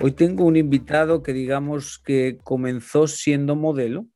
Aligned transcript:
Hoy 0.00 0.12
tengo 0.12 0.44
un 0.44 0.56
invitado 0.56 1.22
que 1.22 1.32
digamos 1.32 1.98
que 1.98 2.38
comenzó 2.42 3.06
siendo 3.06 3.56
modelo, 3.56 4.06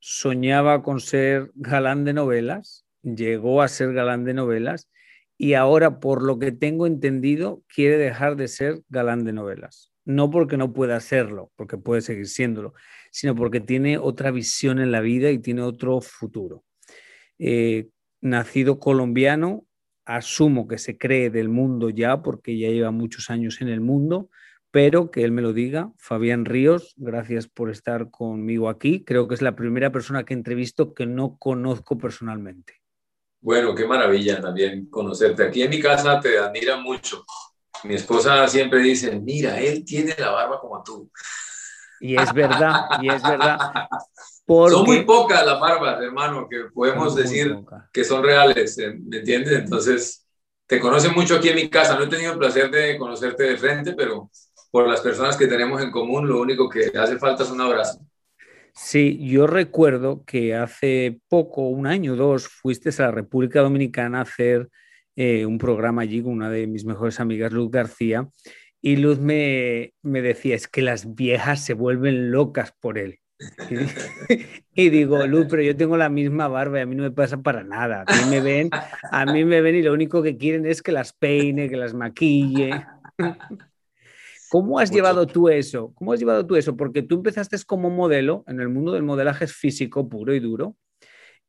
soñaba 0.00 0.82
con 0.82 1.00
ser 1.00 1.50
galán 1.54 2.04
de 2.04 2.12
novelas, 2.12 2.84
llegó 3.02 3.62
a 3.62 3.68
ser 3.68 3.92
galán 3.94 4.24
de 4.24 4.34
novelas 4.34 4.90
y 5.38 5.54
ahora, 5.54 6.00
por 6.00 6.22
lo 6.22 6.38
que 6.38 6.52
tengo 6.52 6.86
entendido, 6.86 7.62
quiere 7.68 7.96
dejar 7.96 8.36
de 8.36 8.48
ser 8.48 8.82
galán 8.88 9.24
de 9.24 9.32
novelas. 9.32 9.92
No 10.04 10.30
porque 10.30 10.56
no 10.56 10.72
pueda 10.72 11.00
serlo, 11.00 11.50
porque 11.56 11.78
puede 11.78 12.02
seguir 12.02 12.26
siéndolo, 12.26 12.74
sino 13.10 13.34
porque 13.34 13.60
tiene 13.60 13.98
otra 13.98 14.30
visión 14.30 14.78
en 14.78 14.92
la 14.92 15.00
vida 15.00 15.30
y 15.30 15.38
tiene 15.38 15.62
otro 15.62 16.00
futuro. 16.00 16.64
Eh, 17.38 17.88
nacido 18.20 18.78
colombiano, 18.78 19.66
asumo 20.04 20.68
que 20.68 20.78
se 20.78 20.98
cree 20.98 21.30
del 21.30 21.48
mundo 21.48 21.88
ya, 21.88 22.22
porque 22.22 22.58
ya 22.58 22.68
lleva 22.68 22.90
muchos 22.90 23.30
años 23.30 23.60
en 23.60 23.68
el 23.68 23.80
mundo, 23.80 24.28
pero 24.74 25.12
que 25.12 25.22
él 25.22 25.30
me 25.30 25.40
lo 25.40 25.52
diga. 25.52 25.92
Fabián 25.98 26.44
Ríos, 26.44 26.94
gracias 26.96 27.46
por 27.46 27.70
estar 27.70 28.10
conmigo 28.10 28.68
aquí. 28.68 29.04
Creo 29.04 29.28
que 29.28 29.36
es 29.36 29.40
la 29.40 29.54
primera 29.54 29.92
persona 29.92 30.24
que 30.24 30.34
entrevisto 30.34 30.94
que 30.94 31.06
no 31.06 31.36
conozco 31.38 31.96
personalmente. 31.96 32.82
Bueno, 33.40 33.72
qué 33.72 33.86
maravilla 33.86 34.40
también 34.40 34.86
conocerte. 34.90 35.44
Aquí 35.44 35.62
en 35.62 35.70
mi 35.70 35.80
casa 35.80 36.18
te 36.18 36.40
admiran 36.40 36.82
mucho. 36.82 37.24
Mi 37.84 37.94
esposa 37.94 38.48
siempre 38.48 38.80
dice, 38.80 39.20
mira, 39.20 39.60
él 39.60 39.84
tiene 39.84 40.12
la 40.18 40.32
barba 40.32 40.60
como 40.60 40.82
tú. 40.82 41.08
Y 42.00 42.16
es 42.16 42.32
verdad, 42.32 43.00
y 43.00 43.10
es 43.10 43.22
verdad. 43.22 43.56
Son 44.48 44.84
muy 44.84 45.04
pocas 45.04 45.46
las 45.46 45.60
barbas, 45.60 46.02
hermano, 46.02 46.48
que 46.50 46.64
podemos 46.74 47.14
decir 47.14 47.56
que 47.92 48.04
son 48.04 48.24
reales, 48.24 48.76
eh, 48.78 48.92
¿me 48.92 49.18
entiendes? 49.18 49.52
Entonces, 49.52 50.26
te 50.66 50.80
conocen 50.80 51.14
mucho 51.14 51.36
aquí 51.36 51.48
en 51.48 51.56
mi 51.56 51.70
casa. 51.70 51.96
No 51.96 52.04
he 52.04 52.08
tenido 52.08 52.32
el 52.32 52.38
placer 52.38 52.70
de 52.70 52.98
conocerte 52.98 53.44
de 53.44 53.56
frente, 53.56 53.94
pero 53.94 54.30
por 54.74 54.88
las 54.88 55.02
personas 55.02 55.36
que 55.36 55.46
tenemos 55.46 55.80
en 55.80 55.92
común, 55.92 56.26
lo 56.26 56.40
único 56.40 56.68
que 56.68 56.90
hace 56.98 57.16
falta 57.16 57.44
es 57.44 57.50
un 57.52 57.60
abrazo. 57.60 58.00
Sí, 58.74 59.20
yo 59.24 59.46
recuerdo 59.46 60.24
que 60.26 60.56
hace 60.56 61.20
poco, 61.28 61.68
un 61.68 61.86
año 61.86 62.14
o 62.14 62.16
dos, 62.16 62.48
fuiste 62.48 62.90
a 62.98 63.06
la 63.06 63.12
República 63.12 63.60
Dominicana 63.60 64.18
a 64.18 64.22
hacer 64.22 64.68
eh, 65.14 65.46
un 65.46 65.58
programa 65.58 66.02
allí 66.02 66.20
con 66.20 66.32
una 66.32 66.50
de 66.50 66.66
mis 66.66 66.84
mejores 66.84 67.20
amigas, 67.20 67.52
Luz 67.52 67.70
García, 67.70 68.28
y 68.82 68.96
Luz 68.96 69.20
me, 69.20 69.94
me 70.02 70.22
decía, 70.22 70.56
es 70.56 70.66
que 70.66 70.82
las 70.82 71.14
viejas 71.14 71.64
se 71.64 71.74
vuelven 71.74 72.32
locas 72.32 72.74
por 72.80 72.98
él. 72.98 73.20
Y, 74.76 74.88
digo, 74.88 75.24
Luz, 75.24 75.46
pero 75.48 75.62
yo 75.62 75.76
tengo 75.76 75.96
la 75.96 76.08
misma 76.08 76.48
barba 76.48 76.80
y 76.80 76.82
a 76.82 76.86
mí 76.86 76.96
no 76.96 77.04
me 77.04 77.12
pasa 77.12 77.40
para 77.40 77.62
nada. 77.62 78.02
A 78.08 78.16
mí 78.16 78.28
me 78.28 78.40
ven, 78.40 78.70
a 79.08 79.24
mí 79.24 79.44
me 79.44 79.60
ven 79.60 79.76
y 79.76 79.82
lo 79.82 79.92
único 79.92 80.20
que 80.20 80.36
quieren 80.36 80.66
es 80.66 80.82
que 80.82 80.90
las 80.90 81.12
peine, 81.12 81.70
que 81.70 81.76
las 81.76 81.94
maquille. 81.94 82.84
¿Cómo 84.54 84.78
has 84.78 84.92
llevado 84.92 85.26
tú 85.26 85.48
eso? 85.48 85.92
¿Cómo 85.96 86.12
has 86.12 86.20
llevado 86.20 86.46
tú 86.46 86.54
eso? 86.54 86.76
Porque 86.76 87.02
tú 87.02 87.16
empezaste 87.16 87.56
como 87.66 87.90
modelo 87.90 88.44
en 88.46 88.60
el 88.60 88.68
mundo 88.68 88.92
del 88.92 89.02
modelaje 89.02 89.48
físico 89.48 90.08
puro 90.08 90.32
y 90.32 90.38
duro 90.38 90.76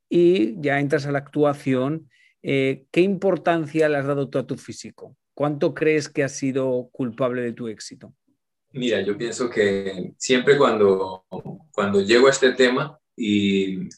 y 0.08 0.60
ya 0.60 0.80
entras 0.80 1.06
a 1.06 1.12
la 1.12 1.18
actuación. 1.18 2.10
Eh, 2.42 2.86
¿Qué 2.90 3.02
importancia 3.02 3.88
le 3.88 3.98
has 3.98 4.08
dado 4.08 4.28
tú 4.28 4.38
a 4.38 4.46
tu 4.48 4.56
físico? 4.56 5.16
¿Cuánto 5.34 5.72
crees 5.72 6.08
que 6.08 6.24
has 6.24 6.32
sido 6.32 6.88
culpable 6.90 7.42
de 7.42 7.52
tu 7.52 7.68
éxito? 7.68 8.12
Mira, 8.72 9.00
yo 9.02 9.16
pienso 9.16 9.48
que 9.48 10.14
siempre 10.18 10.58
cuando, 10.58 11.26
cuando 11.70 12.00
llego 12.00 12.26
a 12.26 12.30
este 12.30 12.54
tema 12.54 12.98
y, 13.16 13.88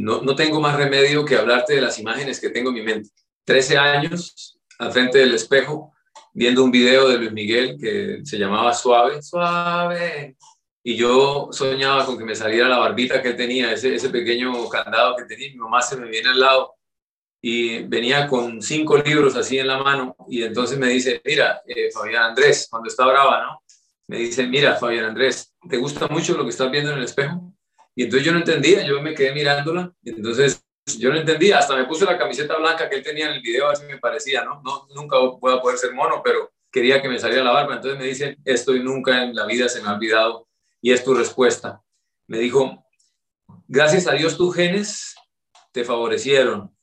no, 0.00 0.22
no, 0.22 0.34
tengo 0.34 0.60
más 0.60 0.76
remedio 0.76 1.24
que 1.24 1.36
hablarte 1.36 1.74
de 1.74 1.82
las 1.82 2.00
imágenes 2.00 2.40
que 2.40 2.50
tengo 2.50 2.70
en 2.70 2.74
mi 2.74 2.82
mente. 2.82 3.10
Trece 3.44 3.78
años 3.78 4.58
al 4.80 4.90
frente 4.90 5.18
del 5.18 5.34
espejo, 5.34 5.94
viendo 6.32 6.64
un 6.64 6.70
video 6.70 7.08
de 7.08 7.18
Luis 7.18 7.32
Miguel 7.32 7.76
que 7.80 8.20
se 8.24 8.38
llamaba 8.38 8.72
Suave, 8.72 9.22
Suave. 9.22 10.36
Y 10.82 10.96
yo 10.96 11.48
soñaba 11.52 12.06
con 12.06 12.16
que 12.16 12.24
me 12.24 12.34
saliera 12.34 12.68
la 12.68 12.78
barbita 12.78 13.20
que 13.20 13.34
tenía, 13.34 13.72
ese, 13.72 13.94
ese 13.94 14.08
pequeño 14.08 14.68
candado 14.68 15.14
que 15.16 15.24
tenía. 15.24 15.50
Mi 15.50 15.56
mamá 15.56 15.82
se 15.82 15.96
me 15.96 16.08
viene 16.08 16.30
al 16.30 16.40
lado 16.40 16.74
y 17.42 17.82
venía 17.84 18.26
con 18.26 18.60
cinco 18.62 18.96
libros 18.98 19.36
así 19.36 19.58
en 19.58 19.66
la 19.66 19.82
mano. 19.82 20.16
Y 20.28 20.42
entonces 20.42 20.78
me 20.78 20.88
dice, 20.88 21.20
mira, 21.24 21.62
eh, 21.66 21.90
Fabián 21.92 22.24
Andrés, 22.24 22.66
cuando 22.70 22.88
está 22.88 23.06
brava, 23.06 23.42
¿no? 23.42 23.62
Me 24.08 24.18
dice, 24.18 24.46
mira, 24.46 24.76
Fabián 24.76 25.04
Andrés, 25.04 25.54
¿te 25.68 25.76
gusta 25.76 26.08
mucho 26.08 26.36
lo 26.36 26.44
que 26.44 26.50
estás 26.50 26.70
viendo 26.70 26.90
en 26.90 26.98
el 26.98 27.04
espejo? 27.04 27.54
Y 27.94 28.04
entonces 28.04 28.26
yo 28.26 28.32
no 28.32 28.38
entendía, 28.38 28.84
yo 28.86 29.00
me 29.02 29.14
quedé 29.14 29.32
mirándola. 29.32 29.92
Y 30.02 30.10
entonces 30.10 30.64
yo 30.86 31.10
no 31.10 31.16
entendía, 31.16 31.58
hasta 31.58 31.76
me 31.76 31.84
puse 31.84 32.04
la 32.04 32.18
camiseta 32.18 32.56
blanca 32.58 32.88
que 32.88 32.96
él 32.96 33.02
tenía 33.02 33.26
en 33.26 33.34
el 33.34 33.42
video, 33.42 33.68
así 33.68 33.84
me 33.84 33.98
parecía, 33.98 34.44
¿no? 34.44 34.62
nunca 34.94 35.18
voy 35.18 35.52
a 35.52 35.60
poder 35.60 35.78
ser 35.78 35.94
mono, 35.94 36.20
pero 36.24 36.50
quería 36.70 37.02
que 37.02 37.08
me 37.08 37.18
saliera 37.18 37.44
la 37.44 37.52
barba. 37.52 37.74
Entonces 37.76 37.98
me 37.98 38.06
dice, 38.06 38.36
esto 38.44 38.72
nunca 38.74 39.22
en 39.22 39.34
la 39.34 39.46
vida 39.46 39.68
se 39.68 39.82
me 39.82 39.88
ha 39.88 39.94
olvidado 39.94 40.48
y 40.80 40.92
es 40.92 41.04
tu 41.04 41.14
respuesta. 41.14 41.82
Me 42.26 42.38
dijo, 42.38 42.84
gracias 43.68 44.06
a 44.06 44.12
Dios 44.12 44.36
tus 44.36 44.54
genes 44.54 45.14
te 45.72 45.84
favorecieron 45.84 46.74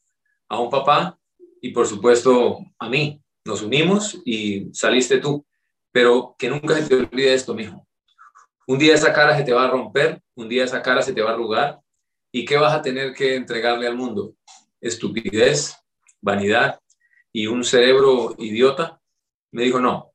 a 0.49 0.59
un 0.59 0.69
papá 0.69 1.19
y 1.61 1.71
por 1.71 1.87
supuesto 1.87 2.59
a 2.79 2.89
mí. 2.89 3.21
Nos 3.45 3.61
unimos 3.61 4.21
y 4.25 4.69
saliste 4.73 5.19
tú, 5.19 5.45
pero 5.91 6.35
que 6.37 6.49
nunca 6.49 6.75
se 6.75 6.83
te 6.83 6.95
olvide 6.95 7.33
esto, 7.33 7.53
mijo. 7.53 7.87
Un 8.67 8.77
día 8.77 8.93
esa 8.93 9.13
cara 9.13 9.37
se 9.37 9.43
te 9.43 9.53
va 9.53 9.63
a 9.63 9.69
romper, 9.69 10.21
un 10.35 10.49
día 10.49 10.65
esa 10.65 10.81
cara 10.81 11.01
se 11.01 11.13
te 11.13 11.21
va 11.21 11.29
a 11.29 11.33
arrugar 11.33 11.79
¿Y 12.37 12.45
qué 12.45 12.55
vas 12.55 12.71
a 12.71 12.83
tener 12.83 13.15
que 13.15 13.33
entregarle 13.33 13.87
al 13.87 13.95
mundo? 13.95 14.35
Estupidez, 14.79 15.75
vanidad 16.21 16.79
y 17.31 17.47
un 17.47 17.63
cerebro 17.63 18.35
idiota. 18.37 19.01
Me 19.51 19.63
dijo, 19.63 19.79
no, 19.79 20.13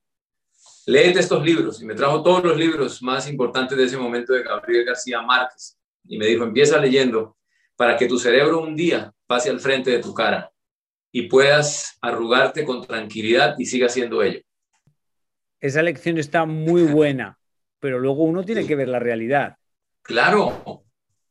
léete 0.87 1.19
estos 1.19 1.45
libros. 1.45 1.83
Y 1.83 1.85
me 1.85 1.97
trajo 1.97 2.23
todos 2.23 2.45
los 2.45 2.57
libros 2.57 3.03
más 3.03 3.29
importantes 3.29 3.77
de 3.77 3.87
ese 3.87 3.97
momento 3.97 4.35
de 4.35 4.45
Gabriel 4.45 4.85
García 4.85 5.21
Márquez. 5.21 5.77
Y 6.05 6.17
me 6.17 6.27
dijo, 6.27 6.45
empieza 6.45 6.79
leyendo 6.79 7.39
para 7.75 7.97
que 7.97 8.07
tu 8.07 8.17
cerebro 8.21 8.61
un 8.61 8.77
día 8.77 9.13
pase 9.27 9.51
al 9.51 9.59
frente 9.59 9.91
de 9.91 9.99
tu 9.99 10.15
cara 10.15 10.53
y 11.11 11.23
puedas 11.23 11.99
arrugarte 12.01 12.65
con 12.65 12.87
tranquilidad 12.87 13.57
y 13.59 13.67
siga 13.67 13.89
siendo 13.89 14.23
ello. 14.23 14.43
Esa 15.59 15.83
lección 15.83 16.19
está 16.19 16.45
muy 16.45 16.85
buena, 16.85 17.41
pero 17.81 17.99
luego 17.99 18.23
uno 18.23 18.45
tiene 18.45 18.65
que 18.65 18.77
ver 18.77 18.87
la 18.87 19.01
realidad. 19.01 19.57
Claro, 20.03 20.85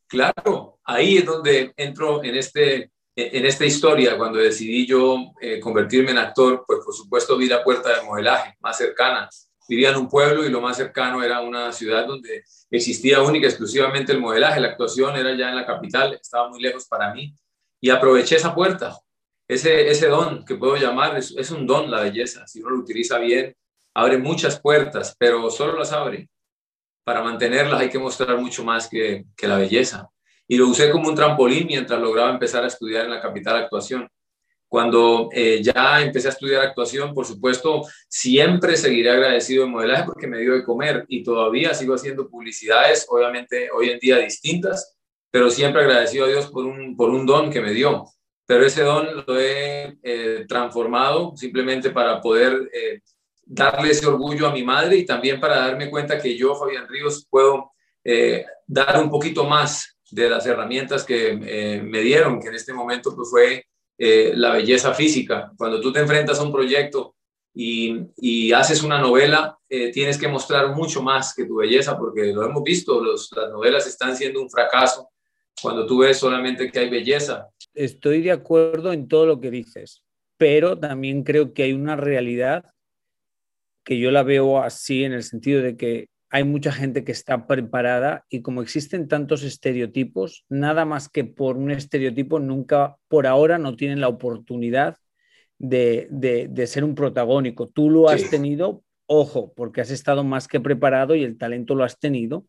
claro 0.08 0.71
ahí 0.94 1.18
es 1.18 1.26
donde 1.26 1.74
entro 1.78 2.24
en, 2.24 2.36
este, 2.36 2.92
en 3.16 3.46
esta 3.46 3.66
historia, 3.66 4.18
cuando 4.18 4.40
decidí 4.40 4.86
yo 4.86 5.18
eh, 5.40 5.60
convertirme 5.60 6.12
en 6.12 6.18
actor, 6.18 6.64
pues 6.66 6.80
por 6.84 6.94
supuesto 6.94 7.38
vi 7.38 7.48
la 7.48 7.64
puerta 7.64 7.90
del 7.90 8.06
modelaje 8.06 8.56
más 8.60 8.78
cercana. 8.78 9.30
Vivía 9.68 9.92
en 9.92 9.98
un 9.98 10.10
pueblo 10.10 10.46
y 10.46 10.50
lo 10.50 10.60
más 10.60 10.78
cercano 10.78 11.24
era 11.24 11.40
una 11.40 11.72
ciudad 11.72 12.06
donde 12.06 12.44
existía 12.70 13.22
única 13.22 13.48
exclusivamente 13.48 14.12
el 14.12 14.20
modelaje, 14.20 14.60
la 14.60 14.70
actuación 14.70 15.16
era 15.16 15.36
ya 15.36 15.50
en 15.50 15.56
la 15.56 15.66
capital, 15.66 16.14
estaba 16.14 16.50
muy 16.50 16.62
lejos 16.62 16.88
para 16.88 17.14
mí. 17.14 17.34
Y 17.80 17.90
aproveché 17.90 18.36
esa 18.36 18.54
puerta, 18.54 18.98
ese, 19.48 19.90
ese 19.90 20.08
don 20.08 20.46
que 20.46 20.56
puedo 20.56 20.76
llamar, 20.76 21.18
es, 21.18 21.34
es 21.38 21.52
un 21.52 21.66
don 21.66 21.90
la 21.90 22.02
belleza, 22.02 22.46
si 22.48 22.62
uno 22.62 22.72
lo 22.72 22.80
utiliza 22.80 23.18
bien, 23.18 23.56
abre 23.94 24.18
muchas 24.18 24.60
puertas, 24.60 25.16
pero 25.18 25.50
solo 25.50 25.78
las 25.78 25.92
abre. 25.92 26.30
Para 27.04 27.24
mantenerlas 27.24 27.80
hay 27.80 27.90
que 27.90 28.00
mostrar 28.00 28.38
mucho 28.38 28.64
más 28.64 28.88
que, 28.88 29.26
que 29.36 29.48
la 29.48 29.58
belleza. 29.58 30.10
Y 30.48 30.58
lo 30.58 30.68
usé 30.68 30.92
como 30.92 31.10
un 31.10 31.16
trampolín 31.16 31.68
mientras 31.68 32.00
lograba 32.00 32.30
empezar 32.30 32.64
a 32.64 32.68
estudiar 32.68 33.06
en 33.06 33.12
la 33.12 33.22
capital 33.22 33.56
actuación. 33.56 34.08
Cuando 34.72 35.28
eh, 35.34 35.62
ya 35.62 36.02
empecé 36.02 36.30
a 36.30 36.32
estudiar 36.32 36.62
actuación, 36.62 37.14
por 37.14 37.26
supuesto, 37.26 37.82
siempre 38.08 38.78
seguiré 38.78 39.10
agradecido 39.10 39.66
de 39.66 39.70
modelaje 39.70 40.06
porque 40.06 40.28
me 40.28 40.40
dio 40.40 40.54
de 40.54 40.64
comer 40.64 41.04
y 41.10 41.24
todavía 41.24 41.74
sigo 41.74 41.94
haciendo 41.94 42.30
publicidades, 42.30 43.06
obviamente 43.10 43.70
hoy 43.70 43.90
en 43.90 44.00
día 44.00 44.20
distintas, 44.20 44.98
pero 45.30 45.50
siempre 45.50 45.82
agradecido 45.82 46.24
a 46.24 46.30
Dios 46.30 46.48
por 46.48 46.66
un, 46.66 46.96
por 46.96 47.10
un 47.10 47.26
don 47.26 47.52
que 47.52 47.60
me 47.60 47.74
dio. 47.74 48.06
Pero 48.46 48.66
ese 48.66 48.84
don 48.84 49.26
lo 49.28 49.38
he 49.38 49.98
eh, 50.04 50.46
transformado 50.48 51.36
simplemente 51.36 51.90
para 51.90 52.22
poder 52.22 52.70
eh, 52.74 53.02
darle 53.44 53.92
ese 53.92 54.08
orgullo 54.08 54.48
a 54.48 54.54
mi 54.54 54.64
madre 54.64 54.96
y 54.96 55.06
también 55.06 55.42
para 55.42 55.58
darme 55.58 55.90
cuenta 55.90 56.18
que 56.18 56.38
yo, 56.38 56.56
Fabián 56.56 56.88
Ríos, 56.88 57.28
puedo 57.30 57.74
dar 58.68 59.04
un 59.04 59.10
poquito 59.10 59.44
más 59.44 59.91
de 60.12 60.30
las 60.30 60.46
herramientas 60.46 61.04
que 61.04 61.82
me 61.84 62.02
dieron, 62.02 62.40
que 62.40 62.50
en 62.50 62.56
este 62.56 62.74
momento 62.74 63.16
pues, 63.16 63.30
fue 63.30 63.66
eh, 64.04 64.34
la 64.36 64.54
belleza 64.54 64.96
física. 64.96 65.52
Cuando 65.56 65.80
tú 65.80 65.94
te 65.94 66.00
enfrentas 66.00 66.40
a 66.40 66.44
un 66.44 66.52
proyecto 66.52 67.14
y, 67.54 68.52
haces 68.52 68.82
una 68.82 69.00
novela, 69.00 69.60
eh, 69.70 69.92
tienes 69.92 70.18
que 70.18 70.28
mostrar 70.28 70.74
mucho 70.76 71.04
más 71.04 71.36
que 71.36 71.46
tu 71.46 71.58
belleza, 71.58 71.96
porque 71.96 72.34
lo 72.34 72.44
hemos 72.44 72.64
visto, 72.64 73.00
las 73.04 73.30
novelas 73.52 73.86
están 73.86 74.18
siendo 74.18 74.42
un 74.42 74.50
fracaso 74.50 75.12
cuando 75.62 75.86
tú 75.86 76.00
ves 76.00 76.18
solamente 76.18 76.72
que 76.72 76.80
hay 76.80 76.90
belleza. 76.90 77.50
Estoy 77.76 78.24
de 78.24 78.32
acuerdo 78.32 78.92
en 78.92 79.08
todo 79.08 79.28
lo 79.28 79.40
que 79.40 79.52
dices, 79.52 80.04
pero 80.36 80.80
también 80.80 81.24
creo 81.24 81.54
que 81.54 81.62
hay 81.62 81.74
una 81.74 81.96
realidad 81.96 82.66
que 83.86 84.00
yo 84.00 84.10
la 84.10 84.24
veo 84.24 84.64
así 84.64 85.04
en 85.04 85.14
el 85.14 85.22
sentido 85.22 85.62
de 85.62 85.78
que 85.78 86.08
hay 86.32 86.46
mucha 86.46 86.72
gente 86.72 87.04
que 87.04 87.12
está 87.12 87.46
preparada 87.46 88.26
y 88.30 88.42
como 88.42 88.62
existen 88.62 89.10
tantos 89.10 89.44
estereotipos, 89.44 90.46
nada 90.48 90.86
más 90.86 91.10
que 91.10 91.26
por 91.26 91.58
un 91.58 91.72
estereotipo, 91.72 92.40
nunca, 92.40 92.96
por 93.10 93.28
ahora, 93.28 93.58
no 93.58 93.76
tienen 93.76 94.00
la 94.00 94.08
oportunidad 94.08 94.96
de, 95.60 96.08
ser 96.68 96.86
un 96.86 96.96
protagónico. 96.96 97.68
Tú 97.68 97.90
lo 97.90 98.08
has 98.08 98.30
tenido, 98.30 98.82
ojo, 99.08 99.54
porque 99.56 99.82
has 99.82 99.92
estado 99.92 100.24
más 100.24 100.48
que 100.48 100.62
preparado 100.62 101.16
y 101.16 101.24
el 101.26 101.38
talento 101.38 101.76
lo 101.76 101.84
has 101.84 102.00
tenido, 102.00 102.46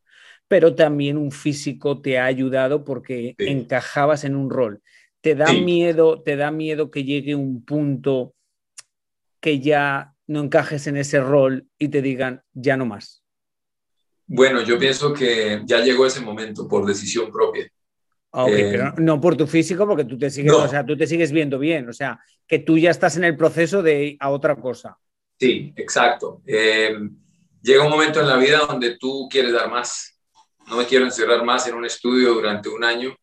pero 0.47 0.77
también 0.77 1.17
un 1.17 1.33
físico 1.33 2.01
te 2.01 2.21
ha 2.21 2.27
ayudado 2.27 2.85
porque 2.85 3.35
encajabas 3.39 4.23
en 4.23 4.37
un 4.37 4.49
rol. 4.49 4.81
¿Te 5.21 5.35
da 5.35 5.53
miedo, 5.53 6.23
te 6.23 6.37
da 6.37 6.53
miedo 6.53 6.93
que 6.93 7.03
llegue 7.03 7.35
un 7.35 7.65
punto 7.65 8.35
que 9.41 9.59
ya 9.59 10.15
no 10.29 10.41
encajes 10.41 10.87
en 10.87 10.97
ese 10.97 11.19
rol 11.19 11.67
y 11.79 11.89
te 11.89 12.01
digan, 12.01 12.43
ya 12.53 12.77
no 12.77 12.87
más? 12.87 13.22
Bueno, 14.35 14.63
yo 14.63 14.79
pienso 14.79 15.13
que 15.13 15.61
ya 15.67 15.81
llegó 15.81 16.07
ese 16.07 16.23
momento 16.23 16.67
por 16.67 16.87
decisión 16.87 17.31
propia. 17.31 17.69
Ok, 18.31 18.49
eh, 18.49 18.69
pero 18.71 18.95
no 18.97 19.21
por 19.21 19.37
tu 19.37 19.47
físico, 19.47 19.87
porque 19.87 20.07
tú 20.07 20.17
te 20.17 20.31
sigues, 20.31 20.55
o 20.55 20.67
sea, 20.67 20.87
tú 20.87 20.97
te 20.97 21.07
sigues 21.07 21.31
viendo 21.33 21.59
bien, 21.59 21.87
o 21.87 21.93
sea, 21.93 22.19
que 22.49 22.59
tú 22.59 22.79
ya 22.79 22.91
estás 22.91 23.19
en 23.19 23.25
el 23.25 23.37
proceso 23.37 23.83
de 23.83 24.05
ir 24.05 24.17
a 24.21 24.31
otra 24.31 24.57
cosa. 24.57 24.97
Sí, 25.39 25.75
exacto. 25.77 26.41
Eh, 26.47 26.95
llega 27.61 27.85
un 27.85 27.91
momento 27.91 28.21
en 28.21 28.29
la 28.29 28.39
vida 28.39 28.61
donde 28.67 28.97
tú 28.97 29.29
quieres 29.31 29.53
dar 29.53 29.71
más. 29.71 30.19
No 30.67 30.79
me 30.79 30.87
quiero 30.87 31.05
encerrar 31.05 31.45
más 31.45 31.69
en 31.69 31.75
un 31.75 31.85
estudio 31.85 32.33
durante 32.33 32.71
un 32.71 32.85
año 32.85 33.15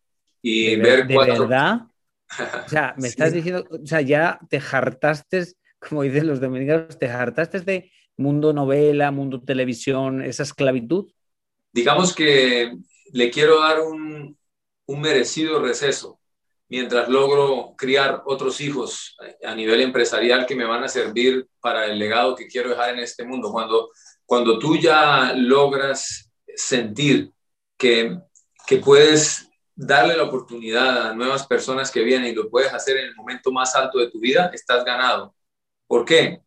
y 0.44 0.76
ver 0.76 1.08
¿De 1.08 1.18
verdad? 1.18 1.82
O 2.68 2.70
sea, 2.70 2.94
me 3.00 3.08
estás 3.08 3.34
diciendo, 3.34 3.66
o 3.72 3.88
sea, 3.88 4.02
ya 4.02 4.40
te 4.48 4.62
hartaste, 4.72 5.44
como 5.80 6.04
dicen 6.04 6.28
los 6.28 6.40
dominicanos, 6.40 7.00
te 7.00 7.10
hartaste 7.10 7.62
de 7.62 7.92
mundo 8.20 8.54
novela, 8.54 9.12
mundo 9.12 9.42
televisión, 9.42 10.22
esa 10.22 10.44
esclavitud? 10.44 11.12
Digamos 11.72 12.14
que 12.14 12.78
le 13.14 13.32
quiero 13.32 13.62
dar 13.62 13.82
un, 13.82 14.38
merecido 14.88 15.60
receso 15.62 16.20
mientras 16.68 17.10
logro 17.10 17.76
criar 17.78 18.24
otros 18.26 18.60
hijos 18.60 19.16
a 19.44 19.54
nivel 19.54 19.82
empresarial 19.82 20.48
que 20.48 20.56
me 20.56 20.66
van 20.66 20.84
a 20.84 20.88
servir 20.88 21.48
para 21.62 21.86
el 21.86 22.00
legado 22.00 22.36
que 22.36 22.48
quiero 22.48 22.72
dejar 22.72 22.96
en 22.96 23.00
este 23.00 23.24
mundo. 23.24 23.52
Cuando, 23.52 23.92
cuando 24.26 24.58
tú 24.58 24.78
ya 24.78 25.34
logras 25.36 26.32
sentir 26.56 27.32
que, 27.78 28.18
que 28.66 28.78
puedes 28.78 29.48
darle 29.76 30.18
la 30.18 30.24
oportunidad 30.24 31.10
a 31.10 31.14
nuevas 31.14 31.46
personas 31.46 31.92
que 31.92 32.04
vienen 32.04 32.32
y 32.32 32.36
lo 32.36 32.50
puedes 32.50 32.74
hacer 32.74 32.98
en 32.98 33.06
el 33.06 33.16
momento 33.16 33.52
más 33.52 33.76
alto 33.76 34.00
de 34.00 34.10
tu 34.10 34.20
vida, 34.20 34.50
estás 34.54 34.84
ganado. 34.84 35.36
¿Por 35.88 36.04
qué? 36.04 36.42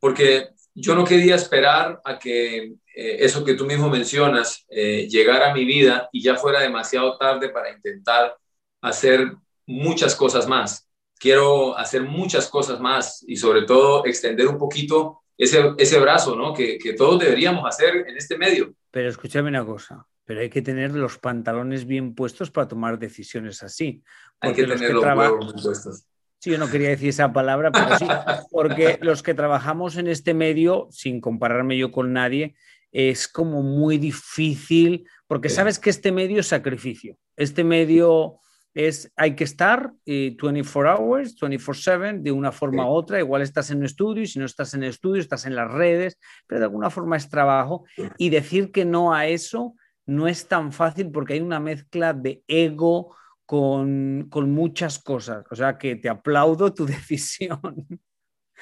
Porque 0.00 0.53
yo 0.74 0.94
no 0.94 1.04
quería 1.04 1.36
esperar 1.36 2.00
a 2.04 2.18
que 2.18 2.74
eh, 2.96 3.16
eso 3.20 3.44
que 3.44 3.54
tú 3.54 3.64
mismo 3.64 3.88
mencionas 3.88 4.66
eh, 4.68 5.08
llegara 5.08 5.50
a 5.50 5.54
mi 5.54 5.64
vida 5.64 6.08
y 6.12 6.22
ya 6.22 6.34
fuera 6.36 6.60
demasiado 6.60 7.16
tarde 7.16 7.48
para 7.50 7.70
intentar 7.70 8.36
hacer 8.80 9.32
muchas 9.66 10.16
cosas 10.16 10.48
más. 10.48 10.88
Quiero 11.18 11.78
hacer 11.78 12.02
muchas 12.02 12.48
cosas 12.48 12.80
más 12.80 13.24
y 13.26 13.36
sobre 13.36 13.62
todo 13.62 14.04
extender 14.04 14.48
un 14.48 14.58
poquito 14.58 15.22
ese, 15.38 15.72
ese 15.78 15.98
brazo, 16.00 16.36
¿no? 16.36 16.52
Que, 16.52 16.76
que 16.78 16.92
todos 16.92 17.20
deberíamos 17.20 17.64
hacer 17.66 18.08
en 18.08 18.16
este 18.16 18.36
medio. 18.36 18.74
Pero 18.90 19.08
escúchame 19.08 19.48
una 19.48 19.64
cosa, 19.64 20.06
pero 20.24 20.40
hay 20.40 20.50
que 20.50 20.62
tener 20.62 20.92
los 20.92 21.18
pantalones 21.18 21.86
bien 21.86 22.14
puestos 22.14 22.50
para 22.50 22.68
tomar 22.68 22.98
decisiones 22.98 23.62
así. 23.62 24.02
Hay 24.40 24.52
que 24.52 24.66
tener 24.66 24.92
los, 24.92 25.04
huevos 25.04 25.54
bien 25.54 25.62
puestos. 25.62 26.04
Sí, 26.44 26.50
yo 26.50 26.58
no 26.58 26.68
quería 26.68 26.90
decir 26.90 27.08
esa 27.08 27.32
palabra, 27.32 27.72
pero 27.72 27.96
sí, 27.96 28.06
porque 28.50 28.98
los 29.00 29.22
que 29.22 29.32
trabajamos 29.32 29.96
en 29.96 30.08
este 30.08 30.34
medio, 30.34 30.88
sin 30.90 31.22
compararme 31.22 31.78
yo 31.78 31.90
con 31.90 32.12
nadie, 32.12 32.54
es 32.92 33.28
como 33.28 33.62
muy 33.62 33.96
difícil, 33.96 35.08
porque 35.26 35.48
sabes 35.48 35.78
que 35.78 35.88
este 35.88 36.12
medio 36.12 36.40
es 36.40 36.48
sacrificio. 36.48 37.16
Este 37.34 37.64
medio 37.64 38.40
es, 38.74 39.10
hay 39.16 39.36
que 39.36 39.44
estar 39.44 39.94
24 40.04 40.90
eh, 40.92 40.96
hours, 40.98 41.34
24/7, 41.40 42.20
de 42.20 42.30
una 42.30 42.52
forma 42.52 42.84
u 42.84 42.90
otra. 42.90 43.18
Igual 43.18 43.40
estás 43.40 43.70
en 43.70 43.78
un 43.78 43.86
estudio 43.86 44.22
y 44.22 44.26
si 44.26 44.38
no 44.38 44.44
estás 44.44 44.74
en 44.74 44.82
el 44.82 44.90
estudio, 44.90 45.22
estás 45.22 45.46
en 45.46 45.56
las 45.56 45.72
redes, 45.72 46.18
pero 46.46 46.58
de 46.58 46.66
alguna 46.66 46.90
forma 46.90 47.16
es 47.16 47.30
trabajo. 47.30 47.86
Y 48.18 48.28
decir 48.28 48.70
que 48.70 48.84
no 48.84 49.14
a 49.14 49.28
eso 49.28 49.76
no 50.04 50.28
es 50.28 50.46
tan 50.46 50.72
fácil 50.72 51.10
porque 51.10 51.32
hay 51.32 51.40
una 51.40 51.58
mezcla 51.58 52.12
de 52.12 52.42
ego, 52.48 53.16
con, 53.46 54.28
muchas 54.30 54.98
cosas. 54.98 55.44
O 55.50 55.56
sea 55.56 55.78
que 55.78 55.96
te 55.96 56.08
aplaudo 56.08 56.72
tu 56.72 56.86
decisión. 56.86 57.86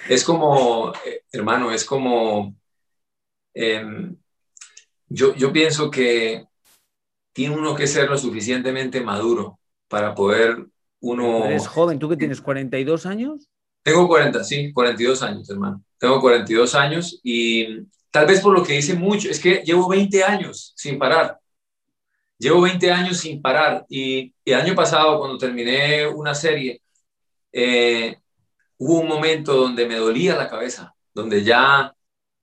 Es 0.09 0.25
como, 0.25 0.93
eh, 1.05 1.23
hermano, 1.31 1.71
es 1.71 1.85
como, 1.85 2.55
em, 3.55 4.17
yo, 5.09 5.35
yo 5.35 5.53
pienso 5.53 5.91
que 5.91 6.47
tiene 7.33 7.55
uno 7.55 7.75
que 7.75 7.87
ser 7.87 8.09
lo 8.09 8.19
suficientemente 8.19 9.01
maduro 9.01 9.59
para 9.89 10.15
poder 10.15 10.67
uno... 11.01 11.45
Eres 11.45 11.67
joven, 11.67 11.99
¿tú 11.99 12.09
que 12.09 12.17
tienes 12.17 12.41
42 12.41 13.07
años? 13.07 13.49
Tengo 13.83 14.07
40, 14.07 14.45
sí, 14.45 14.73
42 14.73 15.23
años, 15.23 15.51
hermano. 15.51 15.83
Tengo 15.99 16.21
42 16.21 16.75
años 16.75 17.21
y 17.23 17.87
tal 18.11 18.27
vez 18.27 18.41
por 18.41 18.57
lo 18.57 18.63
que 18.63 18.77
hice 18.77 18.95
mucho, 18.95 19.29
es 19.29 19.41
que 19.41 19.63
llevo 19.65 19.89
20 19.89 20.23
años 20.23 20.73
sin 20.77 20.99
parar. 20.99 21.39
Llevo 22.43 22.63
20 22.63 22.91
años 22.91 23.19
sin 23.19 23.41
parar 23.41 23.87
y, 23.89 24.35
el 24.45 24.55
año 24.55 24.75
pasado 24.75 25.21
cuando 25.21 25.39
terminé 25.39 26.09
una 26.09 26.35
serie, 26.35 26.83
eh, 27.53 28.17
hubo 28.79 29.01
un 29.01 29.07
momento 29.07 29.55
donde 29.55 29.87
me 29.87 29.95
dolía 29.95 30.37
la 30.37 30.51
cabeza, 30.51 30.93
donde 31.15 31.45
ya, 31.45 31.95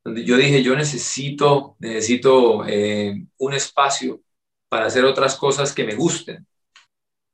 donde 0.01 0.23
yo 0.23 0.37
dije, 0.37 0.63
yo 0.63 0.73
necesito, 0.77 1.75
necesito 1.79 2.65
eh, 2.65 3.13
un 3.39 3.53
espacio 3.53 4.21
para 4.69 4.85
hacer 4.85 5.03
otras 5.03 5.35
cosas 5.35 5.73
que 5.73 5.83
me 5.83 5.95
gusten. 5.95 6.47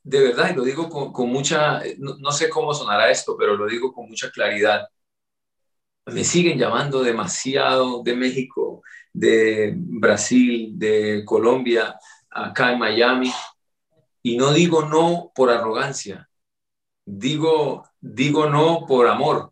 De 0.03 0.21
verdad, 0.23 0.51
y 0.51 0.55
lo 0.55 0.63
digo 0.63 0.89
con, 0.89 1.29
mucha, 1.29 1.83
no, 1.99 2.17
no 2.17 2.31
sé 2.31 2.49
cómo 2.49 2.73
sonará 2.73 3.11
esto, 3.11 3.37
pero 3.37 3.55
lo 3.55 3.67
digo 3.67 3.93
con 3.93 4.09
mucha 4.09 4.31
claridad. 4.31 4.87
Me 6.07 6.23
siguen 6.23 6.57
llamando 6.57 7.03
demasiado 7.03 8.01
de 8.01 8.15
México, 8.15 8.81
de 9.13 9.73
Brasil, 9.75 10.71
de 10.73 11.23
Colombia, 11.25 11.95
acá 12.35 12.71
en 12.73 12.79
Miami. 12.79 13.31
Y 14.21 14.37
no 14.37 14.53
digo 14.53 14.83
no 14.83 15.31
por 15.33 15.49
arrogancia, 15.49 16.29
digo, 17.05 17.87
digo 18.01 18.49
no 18.49 18.85
por 18.87 19.07
amor. 19.07 19.51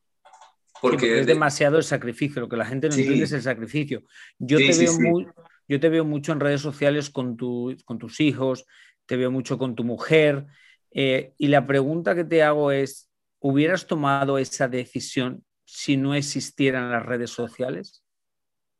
Porque, 0.82 1.22
es 1.22 1.28
demasiado 1.28 1.78
el 1.78 1.84
sacrificio, 1.84 2.42
lo 2.42 2.50
que 2.50 2.58
la 2.58 2.66
gente 2.66 2.90
no 2.90 2.96
entiende 2.96 3.24
es 3.24 3.32
el 3.32 3.42
sacrificio. 3.42 4.04
Yo, 4.38 4.58
te 4.58 4.78
veo 4.78 5.00
muy, 5.00 5.28
yo 5.68 5.80
te 5.80 5.88
veo 5.88 6.04
mucho 6.04 6.34
en 6.34 6.42
redes 6.42 6.60
sociales 6.60 7.10
con, 7.10 7.38
con 7.86 7.98
tus 8.00 8.20
hijos, 8.20 8.66
te 9.06 9.16
veo 9.16 9.32
mucho 9.32 9.58
con 9.58 9.76
tu 9.76 9.86
mujer. 9.86 10.46
Eh, 10.92 11.34
y 11.38 11.48
la 11.48 11.66
pregunta 11.66 12.16
que 12.16 12.26
te 12.26 12.44
hago 12.44 12.72
es, 12.72 13.10
¿hubieras 13.40 13.88
tomado 13.88 14.38
esa 14.38 14.68
decisión 14.68 15.46
si 15.64 15.96
no 15.96 16.16
existieran 16.16 16.92
las 16.92 17.06
redes 17.06 17.30
sociales? 17.30 18.03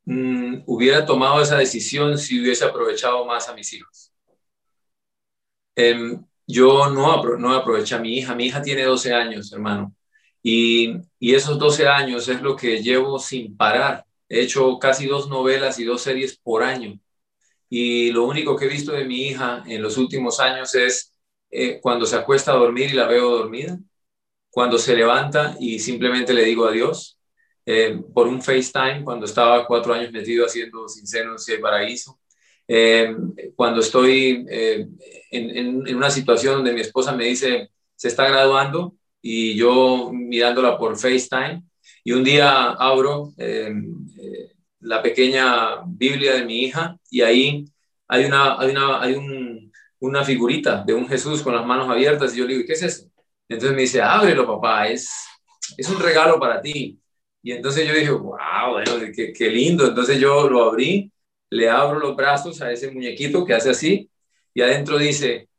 Mm, 0.06 0.62
hubiera 0.66 1.04
tomado 1.06 1.40
esa 1.42 1.56
decisión 1.58 2.18
si 2.18 2.40
hubiese 2.40 2.64
aprovechado 2.64 3.24
más 3.24 3.48
a 3.48 3.54
mis 3.54 3.72
hijos. 3.72 4.12
Em, 5.76 6.24
yo 6.46 6.90
no, 6.90 7.36
no 7.36 7.54
aproveché 7.54 7.94
a 7.94 7.98
mi 7.98 8.18
hija. 8.18 8.34
Mi 8.34 8.46
hija 8.46 8.62
tiene 8.62 8.84
12 8.84 9.12
años, 9.14 9.52
hermano. 9.52 9.94
Y, 10.42 11.00
esos 11.20 11.58
12 11.58 11.88
años 11.88 12.28
es 12.28 12.42
lo 12.42 12.56
que 12.56 12.82
llevo 12.82 13.18
sin 13.18 13.56
parar. 13.56 14.04
He 14.28 14.42
hecho 14.42 14.78
casi 14.78 15.06
dos 15.06 15.28
novelas 15.28 15.78
y 15.78 15.84
dos 15.84 16.02
series 16.02 16.36
por 16.38 16.62
año. 16.62 16.98
y 17.70 18.12
lo 18.12 18.24
único 18.24 18.56
que 18.56 18.66
he 18.66 18.68
visto 18.68 18.92
de 18.92 19.04
mi 19.04 19.28
hija 19.28 19.64
en 19.66 19.82
los 19.82 19.96
últimos 19.98 20.40
años 20.40 20.74
es 20.74 21.14
eh, 21.50 21.80
cuando 21.80 22.06
se 22.06 22.16
acuesta 22.16 22.52
a 22.52 22.56
dormir 22.56 22.90
y 22.90 22.94
la 22.94 23.06
veo 23.06 23.30
dormida, 23.30 23.78
cuando 24.50 24.78
se 24.78 24.96
levanta 24.96 25.56
y 25.60 25.78
simplemente 25.80 26.34
le 26.34 26.44
digo 26.44 26.66
adiós, 26.66 27.18
eh, 27.66 28.00
por 28.12 28.26
un 28.26 28.42
FaceTime 28.42 29.02
cuando 29.04 29.26
estaba 29.26 29.66
cuatro 29.66 29.94
años 29.94 30.12
metido 30.12 30.46
haciendo 30.46 30.88
Sin 30.88 31.06
Senos 31.06 31.48
y 31.48 31.52
el 31.52 31.60
Paraíso, 31.60 32.18
eh, 32.66 33.14
cuando 33.54 33.80
estoy 33.80 34.46
en, 34.48 34.98
en, 35.30 35.96
una 35.96 36.10
situación 36.10 36.56
donde 36.56 36.72
mi 36.72 36.80
esposa 36.80 37.12
me 37.12 37.24
dice, 37.24 37.70
se 37.94 38.08
está 38.08 38.28
graduando 38.28 38.96
y 39.20 39.54
yo 39.54 40.10
mirándola 40.12 40.78
por 40.78 40.96
FaceTime, 40.96 41.62
y 42.02 42.12
un 42.12 42.24
día 42.24 42.70
abro 42.72 43.32
la 44.80 45.02
pequeña 45.02 45.82
Biblia 45.86 46.34
de 46.34 46.44
mi 46.44 46.60
hija 46.62 46.96
y 47.10 47.22
ahí 47.22 47.64
hay 48.08 48.24
una, 48.26 48.58
hay 48.60 48.70
una, 48.70 49.00
hay 49.00 49.14
un, 49.14 49.72
una 49.98 50.24
figurita 50.24 50.84
de 50.84 50.94
un 50.94 51.08
Jesús 51.08 51.42
con 51.42 51.54
las 51.54 51.64
manos 51.64 51.88
abiertas 51.88 52.34
y 52.34 52.38
yo 52.38 52.46
le 52.46 52.54
digo, 52.54 52.66
¿qué 52.66 52.74
es 52.74 52.82
eso? 52.82 53.10
Entonces 53.48 53.74
me 53.74 53.82
dice, 53.82 54.02
ábrelo 54.02 54.46
papá, 54.46 54.88
es, 54.88 55.10
es 55.76 55.88
un 55.88 56.00
regalo 56.00 56.38
para 56.38 56.60
ti. 56.60 56.98
Y 57.44 57.52
entonces 57.52 57.86
yo 57.86 57.92
dije, 57.92 58.10
wow, 58.10 58.72
bueno, 58.72 58.92
qué, 59.14 59.32
qué 59.34 59.50
lindo. 59.50 59.86
Entonces 59.86 60.18
yo 60.18 60.48
lo 60.48 60.64
abrí, 60.64 61.12
le 61.50 61.68
abro 61.68 62.00
los 62.00 62.16
brazos 62.16 62.62
a 62.62 62.72
ese 62.72 62.90
muñequito 62.90 63.44
que 63.44 63.52
hace 63.52 63.68
así 63.68 64.10
y 64.54 64.62
adentro 64.62 64.96
dice, 64.96 65.50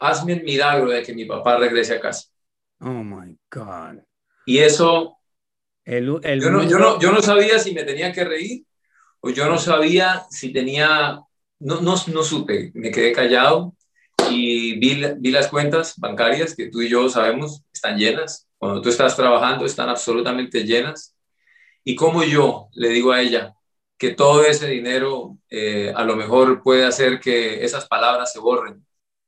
hazme 0.00 0.32
el 0.32 0.42
milagro 0.42 0.90
de 0.90 1.04
que 1.04 1.14
mi 1.14 1.26
papá 1.26 1.56
regrese 1.56 1.94
a 1.94 2.00
casa. 2.00 2.28
Oh 2.80 3.04
my 3.04 3.36
God. 3.48 4.02
Y 4.44 4.58
eso 4.58 5.20
yo, 5.84 6.00
no, 6.00 6.20
yo, 6.68 6.78
no, 6.78 7.00
yo, 7.00 7.12
no, 7.12 7.22
sabía 7.22 7.60
si 7.60 7.72
me 7.72 7.84
tenía 7.84 8.12
que 8.12 8.24
reír 8.24 8.64
o 9.20 9.30
yo 9.30 9.46
no 9.46 9.56
sabía 9.56 10.26
si 10.30 10.52
tenía, 10.52 11.20
no, 11.60 11.80
no, 11.80 11.94
no 12.06 12.22
supe, 12.24 12.72
me 12.74 12.90
quedé 12.90 13.12
callado 13.12 13.74
y 14.30 14.78
vi, 14.78 15.00
vi, 15.18 15.30
las 15.30 15.46
cuentas 15.46 15.94
bancarias 15.96 16.56
que 16.56 16.70
tú 16.70 16.82
y 16.82 16.88
yo 16.88 17.08
sabemos 17.08 17.62
están 17.72 17.98
llenas. 17.98 18.48
Cuando 18.58 18.82
tú 18.82 18.88
estás 18.88 19.16
trabajando 19.16 19.64
están 19.64 19.88
absolutamente 19.88 20.64
llenas. 20.64 21.14
Y 21.84 21.96
como 21.96 22.22
yo 22.24 22.68
le 22.74 22.88
digo 22.90 23.12
a 23.12 23.20
ella 23.20 23.54
que 23.98 24.10
todo 24.10 24.44
ese 24.44 24.66
dinero 24.66 25.38
eh, 25.50 25.92
a 25.94 26.04
lo 26.04 26.16
mejor 26.16 26.62
puede 26.62 26.84
hacer 26.84 27.20
que 27.20 27.64
esas 27.64 27.86
palabras 27.86 28.32
se 28.32 28.38
borren, 28.38 28.84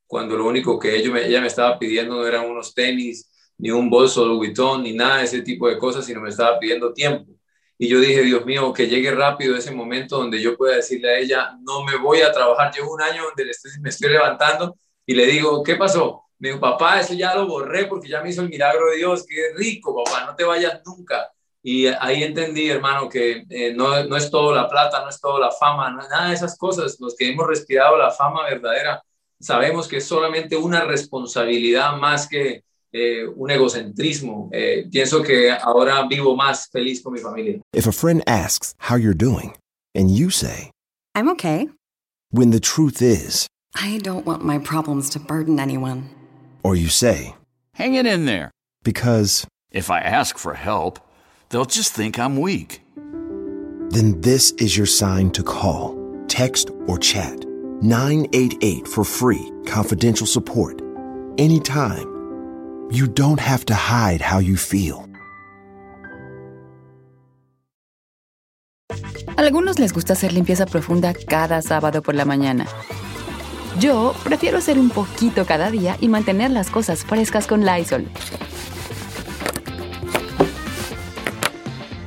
cuando 0.06 0.36
lo 0.36 0.46
único 0.46 0.78
que 0.78 0.96
ella 0.96 1.10
me, 1.10 1.46
estaba 1.46 1.78
pidiendo 1.78 2.16
no 2.16 2.26
eran 2.26 2.44
unos 2.50 2.74
tenis 2.74 3.30
ni 3.58 3.70
un 3.70 3.88
bolso 3.88 4.26
Louis 4.26 4.50
Vuitton, 4.50 4.82
ni 4.82 4.92
nada 4.92 5.18
de 5.18 5.24
ese 5.24 5.42
tipo 5.42 5.68
de 5.68 5.78
cosas, 5.78 6.04
sino 6.04 6.20
me 6.20 6.28
estaba 6.30 6.58
pidiendo 6.58 6.92
tiempo. 6.92 7.32
Y 7.78 7.88
yo 7.88 7.98
dije, 8.00 8.22
Dios 8.22 8.44
mío, 8.44 8.72
que 8.72 8.88
llegue 8.88 9.10
rápido 9.12 9.56
ese 9.56 9.72
momento 9.72 10.18
donde 10.18 10.40
yo 10.40 10.56
pueda 10.56 10.76
decirle 10.76 11.10
a 11.10 11.18
ella, 11.18 11.58
no 11.62 11.82
me 11.84 11.96
voy 11.96 12.20
a 12.20 12.30
trabajar. 12.30 12.72
Llevo 12.74 12.92
un 12.92 13.02
año 13.02 13.24
donde 13.24 13.50
me 13.80 13.88
estoy 13.88 14.10
levantando 14.10 14.76
y 15.06 15.14
le 15.14 15.26
digo, 15.26 15.62
¿qué 15.62 15.76
pasó? 15.76 16.24
Me 16.38 16.48
dijo, 16.48 16.60
papá, 16.60 17.00
eso 17.00 17.14
ya 17.14 17.34
lo 17.34 17.46
borré 17.46 17.86
porque 17.86 18.08
ya 18.08 18.22
me 18.22 18.30
hizo 18.30 18.42
el 18.42 18.48
milagro 18.50 18.90
de 18.90 18.98
Dios. 18.98 19.24
Qué 19.26 19.52
rico, 19.56 19.94
papá, 20.04 20.26
no 20.26 20.36
te 20.36 20.44
vayas 20.44 20.82
nunca. 20.84 21.32
Y 21.62 21.86
ahí 21.86 22.24
entendí, 22.24 22.68
hermano, 22.68 23.08
que 23.08 23.44
eh, 23.48 23.72
no, 23.74 24.04
no 24.04 24.16
es 24.16 24.30
todo 24.30 24.54
la 24.54 24.68
plata, 24.68 25.02
no 25.02 25.08
es 25.08 25.20
todo 25.20 25.38
la 25.38 25.50
fama, 25.50 25.90
no 25.90 26.00
es 26.00 26.08
nada 26.08 26.28
de 26.28 26.34
esas 26.34 26.56
cosas. 26.58 26.96
Los 26.98 27.14
que 27.14 27.30
hemos 27.30 27.46
respirado 27.46 27.96
la 27.96 28.10
fama 28.10 28.44
verdadera, 28.44 29.02
sabemos 29.40 29.86
que 29.86 29.98
es 29.98 30.04
solamente 30.04 30.56
una 30.56 30.84
responsabilidad 30.84 31.96
más 31.96 32.28
que, 32.28 32.64
eh, 32.92 33.26
un 33.26 33.50
egocentrismo. 33.50 34.50
Eh, 34.52 34.86
pienso 34.90 35.22
que 35.22 35.50
ahora 35.50 36.06
vivo 36.06 36.36
más 36.36 36.68
feliz 36.70 37.00
con 37.02 37.12
mi 37.12 37.20
familia. 37.20 37.60
If 37.72 37.86
a 37.86 37.92
friend 37.92 38.22
asks 38.26 38.74
how 38.90 38.96
you're 38.96 39.16
doing 39.16 39.54
and 39.94 40.10
you 40.10 40.30
say, 40.30 40.70
I'm 41.14 41.28
okay. 41.30 41.68
When 42.30 42.50
the 42.50 42.60
truth 42.60 43.00
is, 43.00 43.46
I 43.74 43.98
don't 43.98 44.26
want 44.26 44.44
my 44.44 44.58
problems 44.58 45.10
to 45.10 45.20
burden 45.20 45.60
anyone. 45.60 46.10
Or 46.62 46.76
you 46.76 46.88
say, 46.88 47.34
Hang 47.74 47.94
it 47.94 48.06
in 48.06 48.26
there. 48.26 48.50
Because 48.84 49.46
if 49.70 49.90
I 49.90 50.00
ask 50.00 50.36
for 50.36 50.54
help, 50.54 50.98
they'll 51.52 51.64
just 51.64 51.94
think 51.94 52.18
I'm 52.18 52.40
weak. 52.40 52.82
Then 53.90 54.20
this 54.20 54.50
is 54.58 54.76
your 54.76 54.86
sign 54.86 55.30
to 55.30 55.44
call, 55.44 55.96
text, 56.26 56.70
or 56.88 56.98
chat 56.98 57.44
988 57.82 58.88
for 58.88 59.04
free, 59.04 59.52
confidential 59.66 60.26
support. 60.26 60.82
Anytime 61.38 62.12
You 62.92 63.06
don't 63.06 63.40
have 63.40 63.64
to 63.66 63.74
hide 63.74 64.20
how 64.20 64.38
you 64.38 64.58
feel. 64.58 65.08
algunos 69.38 69.78
les 69.78 69.94
gusta 69.94 70.12
hacer 70.12 70.34
limpieza 70.34 70.66
profunda 70.66 71.14
cada 71.14 71.62
sábado 71.62 72.02
por 72.02 72.14
la 72.14 72.26
mañana. 72.26 72.66
Yo 73.80 74.12
prefiero 74.22 74.58
hacer 74.58 74.78
un 74.78 74.90
poquito 74.90 75.46
cada 75.46 75.70
día 75.70 75.96
y 76.02 76.08
mantener 76.08 76.50
las 76.50 76.68
cosas 76.68 77.02
frescas 77.02 77.46
con 77.46 77.64
Lysol. 77.64 78.06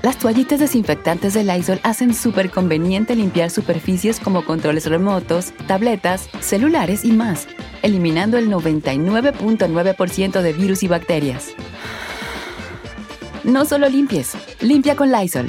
Las 0.05 0.19
toallitas 0.19 0.59
desinfectantes 0.59 1.33
de 1.33 1.43
Lysol 1.43 1.79
hacen 1.81 2.13
súper 2.13 2.51
conveniente 2.51 3.15
limpiar 3.15 3.49
superficies 3.49 4.19
como 4.19 4.45
controles 4.45 4.85
remotos, 4.85 5.51
tabletas, 5.67 6.29
celulares 6.41 7.03
y 7.03 7.11
más 7.11 7.47
eliminando 7.81 8.37
el 8.37 8.47
99.9% 8.47 10.41
de 10.43 10.53
virus 10.53 10.83
y 10.83 10.87
bacterias. 10.87 11.55
No 13.43 13.65
solo 13.65 13.89
limpies, 13.89 14.37
limpia 14.61 14.95
con 14.95 15.11
Lysol. 15.11 15.47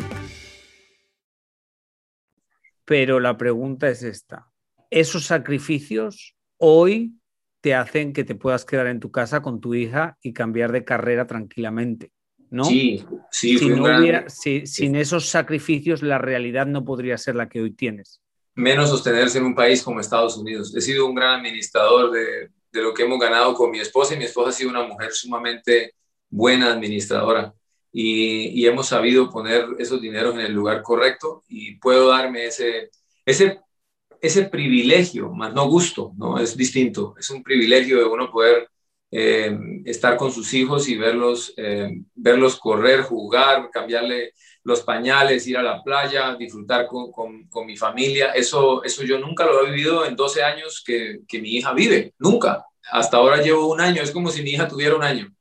Pero 2.87 3.21
la 3.21 3.37
pregunta 3.37 3.91
es 3.91 4.03
esta. 4.03 4.51
¿Esos 4.89 5.27
sacrificios 5.27 6.35
hoy 6.57 7.21
te 7.61 7.75
hacen 7.75 8.15
que 8.15 8.25
te 8.25 8.35
puedas 8.35 8.65
quedar 8.65 8.87
en 8.87 9.01
tu 9.01 9.11
casa 9.11 9.43
con 9.43 9.61
tu 9.61 9.75
hija 9.75 10.17
y 10.23 10.33
cambiar 10.33 10.73
de 10.73 10.83
carrera 10.83 11.27
tranquilamente? 11.27 12.16
¿No? 12.51 12.65
Sí, 12.65 13.05
sí. 13.31 13.59
sin 14.67 14.97
esos 14.97 15.29
sacrificios, 15.29 16.03
la 16.03 16.19
realidad 16.19 16.67
no 16.67 16.85
podría 16.85 17.19
ser 17.19 17.35
la 17.35 17.49
que 17.49 17.61
hoy 17.61 17.73
tienes 17.73 18.21
menos 18.57 18.89
sostenerse 18.89 19.39
en 19.39 19.45
un 19.45 19.55
país 19.55 19.83
como 19.83 20.01
Estados 20.01 20.37
Unidos. 20.37 20.75
He 20.75 20.81
sido 20.81 21.07
un 21.07 21.15
gran 21.15 21.41
administrador 21.41 22.11
de, 22.11 22.49
de, 22.73 22.83
lo 22.83 22.93
que 22.93 23.05
hemos 23.05 23.21
ganado 23.21 23.55
con 23.55 23.71
mi 23.71 23.79
esposa 23.79 24.15
y 24.15 24.19
mi 24.19 24.25
esposa 24.25 24.49
ha 24.49 24.53
sido 24.53 24.71
una 24.71 24.83
mujer 24.83 25.13
sumamente 25.13 25.95
buena 26.29 26.73
administradora 26.73 27.55
y, 27.93 28.49
y 28.49 28.67
hemos 28.67 28.89
sabido 28.89 29.31
poner 29.31 29.67
esos 29.79 30.01
dineros 30.01 30.35
en 30.35 30.41
el 30.41 30.53
lugar 30.53 30.83
correcto 30.83 31.45
y 31.49 31.77
puedo 31.77 32.09
darme 32.09 32.47
ese, 32.47 32.91
ese, 33.27 33.61
ese 34.21 34.45
privilegio, 34.45 35.31
más 35.31 35.53
no 35.53 35.69
gusto, 35.69 36.13
¿no? 36.17 36.39
Es 36.39 36.57
distinto, 36.57 37.15
es 37.19 37.29
un 37.31 37.43
privilegio 37.43 37.99
de 37.99 38.05
uno 38.05 38.31
poder 38.31 38.71
eh, 39.19 39.59
estar 39.87 40.19
con 40.19 40.31
sus 40.31 40.53
hijos 40.53 40.91
y 40.91 40.97
verlos, 40.99 41.55
eh, 41.57 42.03
verlos 42.15 42.57
correr, 42.59 43.01
jugar, 43.01 43.71
cambiarle 43.71 44.35
los 44.63 44.83
pañales, 44.83 45.47
ir 45.47 45.57
a 45.57 45.63
la 45.63 45.83
playa, 45.83 46.35
disfrutar 46.35 46.87
con, 46.87 47.11
con, 47.11 47.67
mi 47.67 47.79
familia. 47.79 48.33
Eso, 48.33 48.85
eso 48.85 49.05
yo 49.05 49.19
nunca 49.19 49.47
lo 49.47 49.63
he 49.65 49.71
vivido 49.71 50.05
en 50.05 50.17
12 50.17 50.43
años 50.43 50.83
que, 50.87 51.21
que, 51.27 51.41
mi 51.41 51.49
hija 51.57 51.73
vive, 51.73 52.13
nunca. 52.19 52.67
Hasta 52.93 53.17
ahora 53.17 53.41
llevo 53.41 53.73
un 53.73 53.81
año, 53.81 54.03
es 54.03 54.11
como 54.11 54.29
si 54.31 54.43
mi 54.43 54.51
hija 54.51 54.69
tuviera 54.69 54.95
un 54.95 55.03
año. 55.03 55.35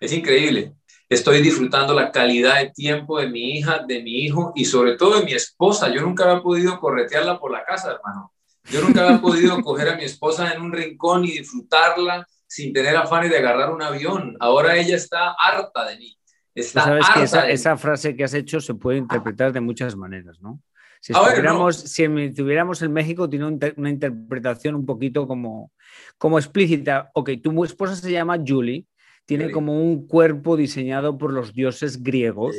Es 0.00 0.14
increíble. 0.14 0.72
Estoy 1.06 1.42
disfrutando 1.42 1.92
la 1.92 2.10
calidad 2.10 2.60
de 2.60 2.70
tiempo 2.70 3.20
de 3.20 3.28
mi 3.28 3.50
hija, 3.50 3.84
de 3.86 4.02
mi 4.02 4.20
hijo 4.20 4.54
y 4.56 4.64
sobre 4.64 4.96
todo 4.96 5.18
de 5.18 5.26
mi 5.26 5.34
esposa. 5.34 5.92
Yo 5.92 6.00
nunca 6.00 6.24
había 6.24 6.42
podido 6.42 6.80
corretearla 6.80 7.38
por 7.38 7.52
la 7.52 7.66
casa, 7.66 7.92
hermano. 7.92 8.32
Yo 8.70 8.80
nunca 8.80 9.04
había 9.06 9.20
podido 9.20 9.60
coger 9.62 9.90
a 9.90 9.96
mi 9.96 10.04
esposa 10.04 10.54
en 10.54 10.62
un 10.62 10.72
rincón 10.72 11.26
y 11.26 11.32
disfrutarla 11.32 12.26
sin 12.50 12.72
tener 12.72 12.96
afanes 12.96 13.30
de 13.30 13.38
agarrar 13.38 13.70
un 13.70 13.80
avión. 13.80 14.36
Ahora 14.40 14.76
ella 14.76 14.96
está 14.96 15.34
harta 15.38 15.88
de 15.88 15.96
mí 15.98 16.20
sabes 16.62 17.06
que 17.14 17.52
esa, 17.52 17.76
frase 17.76 18.16
que 18.16 18.24
has 18.24 18.34
hecho 18.34 18.60
se 18.60 18.74
puede 18.74 18.98
interpretar 18.98 19.52
de 19.52 19.60
muchas 19.60 19.96
maneras, 19.96 20.40
¿no? 20.40 20.60
Si 21.00 21.12
estuviéramos, 21.12 21.76
si 21.76 22.30
tuviéramos 22.34 22.82
en 22.82 22.92
México, 22.92 23.28
tiene 23.28 23.46
una 23.76 23.88
interpretación 23.88 24.74
un 24.74 24.84
poquito 24.84 25.26
como, 25.26 25.72
como 26.18 26.38
explícita. 26.38 27.10
Ok, 27.14 27.30
tu 27.42 27.64
esposa 27.64 27.96
se 27.96 28.12
llama 28.12 28.38
Julie, 28.46 28.84
tiene 29.24 29.50
como 29.50 29.80
un 29.80 30.06
cuerpo 30.06 30.58
diseñado 30.58 31.16
por 31.16 31.32
los 31.32 31.54
dioses 31.54 32.02
griegos. 32.02 32.54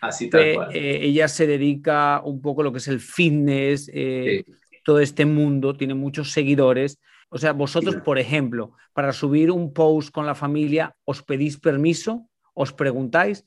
así 0.00 0.28
tal 0.28 0.40
eh, 0.40 0.58
eh, 0.72 0.98
ella 1.02 1.28
se 1.28 1.46
dedica 1.46 2.20
un 2.24 2.42
poco 2.42 2.62
a 2.62 2.64
lo 2.64 2.72
que 2.72 2.78
es 2.78 2.88
el 2.88 2.98
fitness, 2.98 3.88
eh, 3.94 4.44
todo 4.84 4.98
este 4.98 5.24
mundo, 5.24 5.76
tiene 5.76 5.94
muchos 5.94 6.32
seguidores. 6.32 6.98
O 7.34 7.38
sea, 7.38 7.52
vosotros, 7.52 7.96
por 7.96 8.20
ejemplo, 8.20 8.70
para 8.92 9.12
subir 9.12 9.50
un 9.50 9.72
post 9.72 10.12
con 10.12 10.24
la 10.24 10.36
familia, 10.36 10.94
¿os 11.04 11.20
pedís 11.20 11.58
permiso? 11.58 12.28
os 12.54 12.72
preguntáis, 12.72 13.44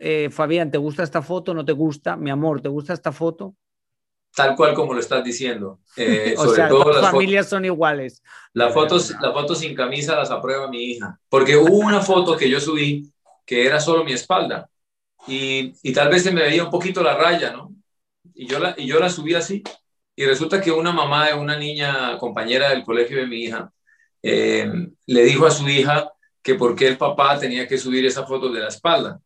eh, 0.00 0.28
Fabián, 0.32 0.72
¿te 0.72 0.78
gusta 0.78 1.04
esta 1.04 1.22
foto? 1.22 1.54
¿No 1.54 1.64
te 1.64 1.70
gusta? 1.70 2.16
Mi 2.16 2.30
amor, 2.30 2.60
¿te 2.60 2.68
gusta 2.68 2.92
esta 2.92 3.12
foto? 3.12 3.54
Tal 4.34 4.56
cual 4.56 4.74
como 4.74 4.92
lo 4.92 4.98
estás 4.98 5.22
diciendo. 5.22 5.78
Eh, 5.96 6.34
o 6.36 6.48
sea, 6.48 6.68
las 6.68 7.12
familias 7.12 7.48
son 7.48 7.64
iguales. 7.64 8.22
Las 8.54 8.74
fotos, 8.74 9.14
la 9.20 9.32
foto 9.32 9.54
sin 9.54 9.72
camisa 9.72 10.16
las 10.16 10.32
aprueba 10.32 10.68
mi 10.68 10.82
hija, 10.82 11.18
porque 11.28 11.56
hubo 11.56 11.78
una 11.78 12.00
foto 12.00 12.36
que 12.36 12.50
yo 12.50 12.58
subí 12.58 13.08
que 13.46 13.64
era 13.64 13.78
solo 13.78 14.04
mi 14.04 14.12
espalda 14.12 14.68
y, 15.28 15.72
y 15.82 15.92
tal 15.92 16.08
vez 16.08 16.24
se 16.24 16.32
me 16.32 16.42
veía 16.42 16.64
un 16.64 16.70
poquito 16.70 17.04
la 17.04 17.16
raya, 17.16 17.52
¿no? 17.52 17.72
Y 18.34 18.46
yo 18.48 18.58
la, 18.58 18.74
y 18.76 18.86
yo 18.86 18.98
la 18.98 19.08
subí 19.08 19.34
así 19.34 19.62
Y 20.18 20.26
resulta 20.26 20.60
que 20.60 20.72
una 20.72 20.90
mamá 20.90 21.28
de 21.28 21.34
una 21.34 21.56
niña 21.56 22.18
compañera 22.18 22.70
del 22.70 22.82
colegio 22.82 23.18
de 23.18 23.28
mi 23.28 23.44
hija 23.44 23.72
eh, 24.20 24.68
le 25.06 25.24
dijo 25.24 25.46
a 25.46 25.50
su 25.52 25.68
hija 25.68 26.10
que 26.42 26.56
por 26.56 26.74
qué 26.74 26.88
el 26.88 26.98
papá 26.98 27.38
tenía 27.38 27.68
que 27.68 27.78
subir 27.78 28.04
esa 28.04 28.26
foto 28.26 28.50
de 28.52 28.58
la 28.58 28.66
espalda. 28.66 29.20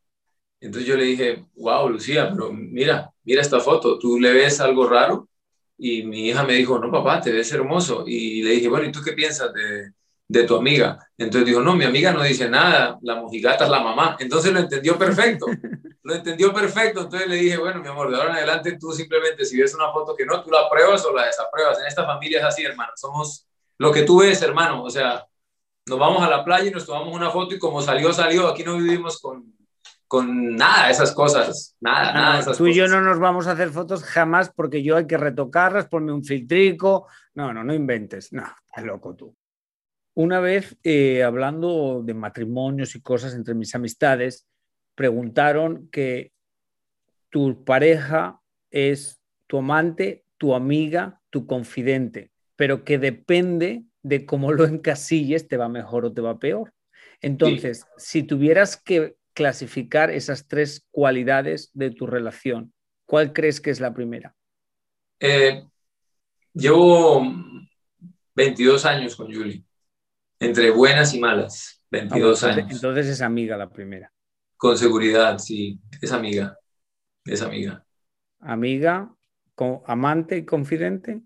Entonces 0.60 0.86
yo 0.86 0.94
le 0.94 1.04
dije, 1.04 1.46
wow, 1.54 1.88
Lucía, 1.88 2.28
pero 2.30 2.52
mira, 2.52 3.10
mira 3.24 3.40
esta 3.40 3.58
foto, 3.58 3.98
¿tú 3.98 4.20
le 4.20 4.34
ves 4.34 4.60
algo 4.60 4.86
raro? 4.86 5.30
Y 5.78 6.02
mi 6.02 6.28
hija 6.28 6.42
me 6.44 6.56
dijo, 6.56 6.78
no, 6.78 6.90
papá, 6.90 7.22
te 7.22 7.32
ves 7.32 7.50
hermoso. 7.52 8.04
Y 8.06 8.42
le 8.42 8.50
dije, 8.50 8.68
bueno, 8.68 8.86
¿y 8.86 8.92
tú 8.92 9.00
qué 9.02 9.12
piensas 9.14 9.50
de, 9.54 9.92
de 10.28 10.44
tu 10.44 10.56
amiga? 10.56 10.98
Entonces 11.16 11.46
dijo, 11.46 11.62
no, 11.62 11.74
mi 11.74 11.86
amiga 11.86 12.12
no 12.12 12.22
dice 12.22 12.50
nada, 12.50 12.98
la 13.00 13.14
mojigata 13.14 13.64
es 13.64 13.70
la 13.70 13.80
mamá. 13.80 14.18
Entonces 14.20 14.52
lo 14.52 14.60
entendió 14.60 14.98
perfecto, 14.98 15.46
lo 16.04 16.14
entendió 16.14 16.52
perfecto. 16.52 17.02
Entonces 17.02 17.28
le 17.28 17.36
dije, 17.36 17.58
bueno, 17.58 17.80
mi 17.80 17.88
amor, 17.88 18.10
de 18.10 18.16
ahora 18.16 18.30
en 18.30 18.36
adelante 18.36 18.78
tú 18.78 18.92
simplemente 18.92 19.44
si 19.44 19.60
ves 19.60 19.74
una 19.74 19.90
foto 19.92 20.14
que 20.16 20.26
no, 20.26 20.42
tú 20.42 20.50
la 20.50 20.60
apruebas 20.60 21.04
o 21.04 21.12
la 21.12 21.26
desapruebas. 21.26 21.80
En 21.80 21.86
esta 21.86 22.04
familia 22.04 22.38
es 22.38 22.44
así, 22.44 22.64
hermano, 22.64 22.92
somos 22.96 23.46
lo 23.78 23.92
que 23.92 24.02
tú 24.02 24.20
ves, 24.20 24.42
hermano. 24.42 24.82
O 24.82 24.90
sea, 24.90 25.26
nos 25.86 25.98
vamos 25.98 26.22
a 26.22 26.30
la 26.30 26.44
playa 26.44 26.68
y 26.68 26.70
nos 26.70 26.86
tomamos 26.86 27.14
una 27.14 27.30
foto 27.30 27.54
y 27.54 27.58
como 27.58 27.80
salió, 27.80 28.12
salió. 28.12 28.48
Aquí 28.48 28.64
no 28.64 28.76
vivimos 28.76 29.20
con, 29.20 29.54
con 30.06 30.56
nada 30.56 30.86
de 30.86 30.92
esas 30.92 31.12
cosas, 31.12 31.76
nada, 31.80 32.12
nada. 32.12 32.40
esas 32.40 32.58
tú 32.58 32.66
y 32.66 32.74
yo 32.74 32.86
no 32.86 33.00
nos 33.00 33.18
vamos 33.18 33.46
a 33.46 33.52
hacer 33.52 33.70
fotos 33.70 34.04
jamás 34.04 34.52
porque 34.54 34.82
yo 34.82 34.96
hay 34.96 35.06
que 35.06 35.16
retocarlas, 35.16 35.88
ponme 35.88 36.12
un 36.12 36.24
filtrico. 36.24 37.06
No, 37.34 37.52
no, 37.52 37.64
no 37.64 37.74
inventes. 37.74 38.32
No, 38.32 38.44
estás 38.66 38.84
loco 38.84 39.14
tú. 39.14 39.34
Una 40.14 40.40
vez, 40.40 40.76
eh, 40.82 41.22
hablando 41.22 42.02
de 42.04 42.12
matrimonios 42.12 42.94
y 42.94 43.00
cosas 43.00 43.34
entre 43.34 43.54
mis 43.54 43.74
amistades, 43.74 44.46
preguntaron 44.94 45.88
que 45.90 46.32
tu 47.30 47.64
pareja 47.64 48.40
es 48.70 49.20
tu 49.46 49.58
amante, 49.58 50.24
tu 50.38 50.54
amiga, 50.54 51.20
tu 51.30 51.46
confidente, 51.46 52.30
pero 52.56 52.84
que 52.84 52.98
depende 52.98 53.84
de 54.02 54.26
cómo 54.26 54.52
lo 54.52 54.64
encasilles, 54.66 55.48
te 55.48 55.56
va 55.56 55.68
mejor 55.68 56.04
o 56.04 56.12
te 56.12 56.20
va 56.20 56.38
peor. 56.38 56.72
Entonces, 57.20 57.86
si 57.96 58.22
tuvieras 58.24 58.76
que 58.76 59.14
clasificar 59.34 60.10
esas 60.10 60.46
tres 60.46 60.86
cualidades 60.90 61.70
de 61.72 61.90
tu 61.90 62.06
relación, 62.06 62.72
¿cuál 63.06 63.32
crees 63.32 63.60
que 63.60 63.70
es 63.70 63.80
la 63.80 63.94
primera? 63.94 64.34
Eh, 65.20 65.64
llevo 66.52 67.24
22 68.34 68.84
años 68.86 69.14
con 69.16 69.32
Julie, 69.32 69.64
entre 70.40 70.70
buenas 70.70 71.14
y 71.14 71.20
malas, 71.20 71.82
22 71.90 72.02
Ah, 72.02 72.16
bueno, 72.18 72.26
entonces, 72.26 72.56
años. 72.56 72.72
entonces 72.72 73.06
es 73.06 73.20
amiga 73.22 73.56
la 73.56 73.70
primera. 73.70 74.12
Con 74.62 74.78
seguridad, 74.78 75.38
sí, 75.38 75.78
es 76.00 76.12
amiga, 76.12 76.56
es 77.26 77.42
amiga. 77.42 77.84
Amiga, 78.54 79.10
co- 79.54 79.82
amante 79.86 80.36
y 80.36 80.44
confidente. 80.44 81.22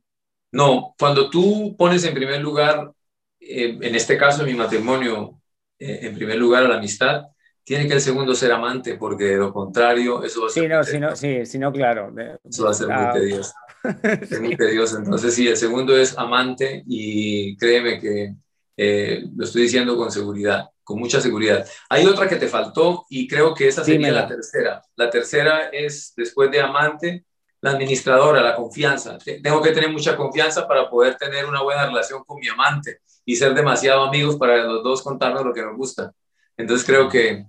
No, 0.52 0.94
cuando 0.98 1.28
tú 1.30 1.76
pones 1.76 2.04
en 2.04 2.14
primer 2.14 2.40
lugar, 2.40 2.92
eh, 3.40 3.78
en 3.80 3.94
este 3.94 4.16
caso 4.16 4.44
mi 4.44 4.54
matrimonio, 4.54 5.40
eh, 5.78 6.00
en 6.02 6.14
primer 6.14 6.36
lugar 6.38 6.64
a 6.64 6.68
la 6.68 6.76
amistad, 6.78 7.24
tiene 7.64 7.86
que 7.88 7.94
el 7.94 8.00
segundo 8.00 8.34
ser 8.34 8.52
amante, 8.52 8.96
porque 8.96 9.24
de 9.24 9.36
lo 9.36 9.52
contrario, 9.52 10.22
eso 10.24 10.40
va 10.42 10.46
a 10.48 10.50
ser, 10.50 10.64
Sí, 10.64 10.68
no, 10.68 10.84
sí, 10.84 10.98
no, 11.00 11.14
sí, 11.16 11.44
sí, 11.46 11.58
no, 11.58 11.72
claro. 11.72 12.12
eso 12.48 12.64
va 12.64 12.70
a 12.70 12.74
ser 12.74 12.88
ah, 12.88 12.92
muy 12.92 13.10
tedioso. 13.10 13.52
Es 14.30 14.40
muy 14.40 14.56
tedioso. 14.56 14.98
Entonces, 14.98 15.34
sí, 15.34 15.48
el 15.48 15.56
segundo 15.56 15.96
es 15.96 16.16
amante 16.18 16.84
y 16.86 17.56
créeme 17.58 18.00
que 18.00 18.34
eh, 18.76 19.24
lo 19.34 19.44
estoy 19.44 19.62
diciendo 19.62 19.96
con 19.96 20.10
seguridad, 20.10 20.68
con 20.84 20.98
mucha 20.98 21.20
seguridad. 21.20 21.66
Hay 21.88 22.06
otra 22.06 22.28
que 22.28 22.36
te 22.36 22.48
faltó 22.48 23.06
y 23.08 23.26
creo 23.26 23.54
que 23.54 23.68
esa 23.68 23.82
sería 23.84 23.98
Dímela. 24.08 24.22
la 24.22 24.28
tercera. 24.28 24.82
La 24.96 25.10
tercera 25.10 25.68
es, 25.72 26.12
después 26.16 26.50
de 26.50 26.60
amante, 26.60 27.24
la 27.60 27.70
administradora, 27.70 28.42
la 28.42 28.54
confianza. 28.54 29.18
Te- 29.18 29.40
Tengo 29.40 29.62
que 29.62 29.72
tener 29.72 29.90
mucha 29.90 30.16
confianza 30.16 30.68
para 30.68 30.88
poder 30.90 31.16
tener 31.16 31.46
una 31.46 31.62
buena 31.62 31.86
relación 31.86 32.22
con 32.24 32.38
mi 32.38 32.48
amante 32.48 33.00
y 33.24 33.34
ser 33.36 33.54
demasiado 33.54 34.02
amigos 34.02 34.36
para 34.36 34.58
los 34.64 34.84
dos 34.84 35.02
contarnos 35.02 35.44
lo 35.44 35.52
que 35.52 35.62
nos 35.62 35.76
gusta. 35.76 36.12
Entonces, 36.56 36.86
creo 36.86 37.08
que 37.08 37.46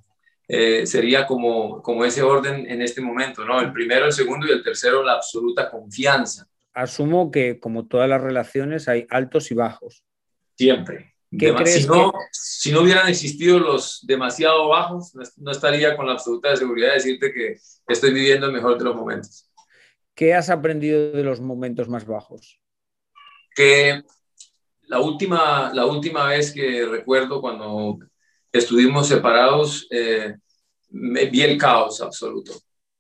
eh, 0.48 0.88
sería 0.88 1.28
como, 1.28 1.82
como 1.84 2.06
ese 2.06 2.24
orden 2.24 2.66
en 2.72 2.82
este 2.82 3.02
momento, 3.02 3.44
¿no? 3.46 3.60
El 3.60 3.74
primero, 3.74 4.06
el 4.06 4.14
segundo 4.14 4.48
y 4.48 4.52
el 4.52 4.64
tercero, 4.64 5.04
la 5.04 5.14
absoluta 5.14 5.70
confianza, 5.70 6.48
Asumo 6.74 7.32
que, 7.32 7.60
como 7.60 7.86
todas 7.88 8.08
las 8.08 8.22
relaciones, 8.22 8.88
hay 8.88 9.06
altos 9.10 9.52
y 9.52 9.56
bajos. 9.56 10.04
siempre. 10.56 11.14
¿Qué 11.32 11.48
Dema- 11.52 11.58
crees 11.58 11.82
si, 11.84 11.88
no, 11.88 12.14
si 12.32 12.72
no 12.72 12.82
hubieran 12.82 13.08
existido 13.10 13.60
los 13.60 14.00
demasiado 14.06 14.70
bajos, 14.70 15.14
no, 15.14 15.24
no 15.38 15.52
estaría 15.52 15.96
con 15.98 16.06
la 16.08 16.14
absoluta 16.14 16.56
seguridad 16.56 16.90
de 16.90 16.94
decirte 16.96 17.34
que 17.34 17.58
estoy 17.88 18.14
viviendo 18.14 18.46
el 18.48 18.54
mejor 18.54 18.78
de 18.78 18.86
los 18.86 18.96
momentos. 18.96 19.50
¿Qué 20.16 20.34
has 20.34 20.50
aprendido 20.50 21.12
de 21.12 21.24
los 21.24 21.42
momentos 21.42 21.90
más 21.90 22.06
bajos? 22.06 22.60
Que 23.56 24.04
la 24.84 25.00
última, 25.00 25.72
la 25.74 25.86
última 25.86 26.28
vez 26.28 26.52
que 26.54 26.86
recuerdo 26.86 27.42
cuando 27.42 28.00
estuvimos 28.52 29.08
separados, 29.08 29.86
eh, 29.92 30.36
me- 30.90 31.26
vi 31.26 31.42
el 31.42 31.58
caos 31.58 32.02
absoluto, 32.02 32.54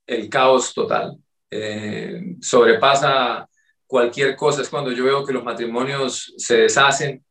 el 0.05 0.29
caos 0.29 0.73
total. 0.73 1.17
Eh, 1.49 2.35
sobrepasa 2.41 3.47
cualquier 3.85 4.35
cosa. 4.35 4.61
Es 4.61 4.69
cuando 4.69 4.91
yo 4.91 5.05
veo 5.05 5.25
que 5.25 5.31
los 5.33 5.43
matrimonios 5.45 6.33
se 6.37 6.57
deshacen, 6.57 7.23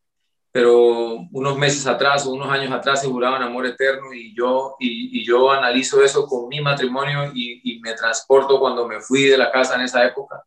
pero 0.56 1.18
unos 1.32 1.58
meses 1.58 1.86
atrás 1.86 2.24
o 2.24 2.32
unos 2.32 2.48
años 2.48 2.72
atrás 2.72 3.02
se 3.02 3.08
juraban 3.08 3.42
amor 3.42 3.66
eterno 3.66 4.14
y 4.14 4.34
yo, 4.34 4.74
y, 4.80 5.22
yo 5.22 5.50
analizo 5.50 6.02
eso 6.02 6.26
con 6.26 6.48
mi 6.48 6.62
matrimonio 6.62 7.30
y, 7.34 7.60
y 7.62 7.78
me 7.80 7.92
transporto 7.92 8.58
cuando 8.58 8.88
me 8.88 9.02
fui 9.02 9.24
de 9.24 9.36
la 9.36 9.52
casa 9.52 9.74
en 9.74 9.82
esa 9.82 10.06
época 10.06 10.42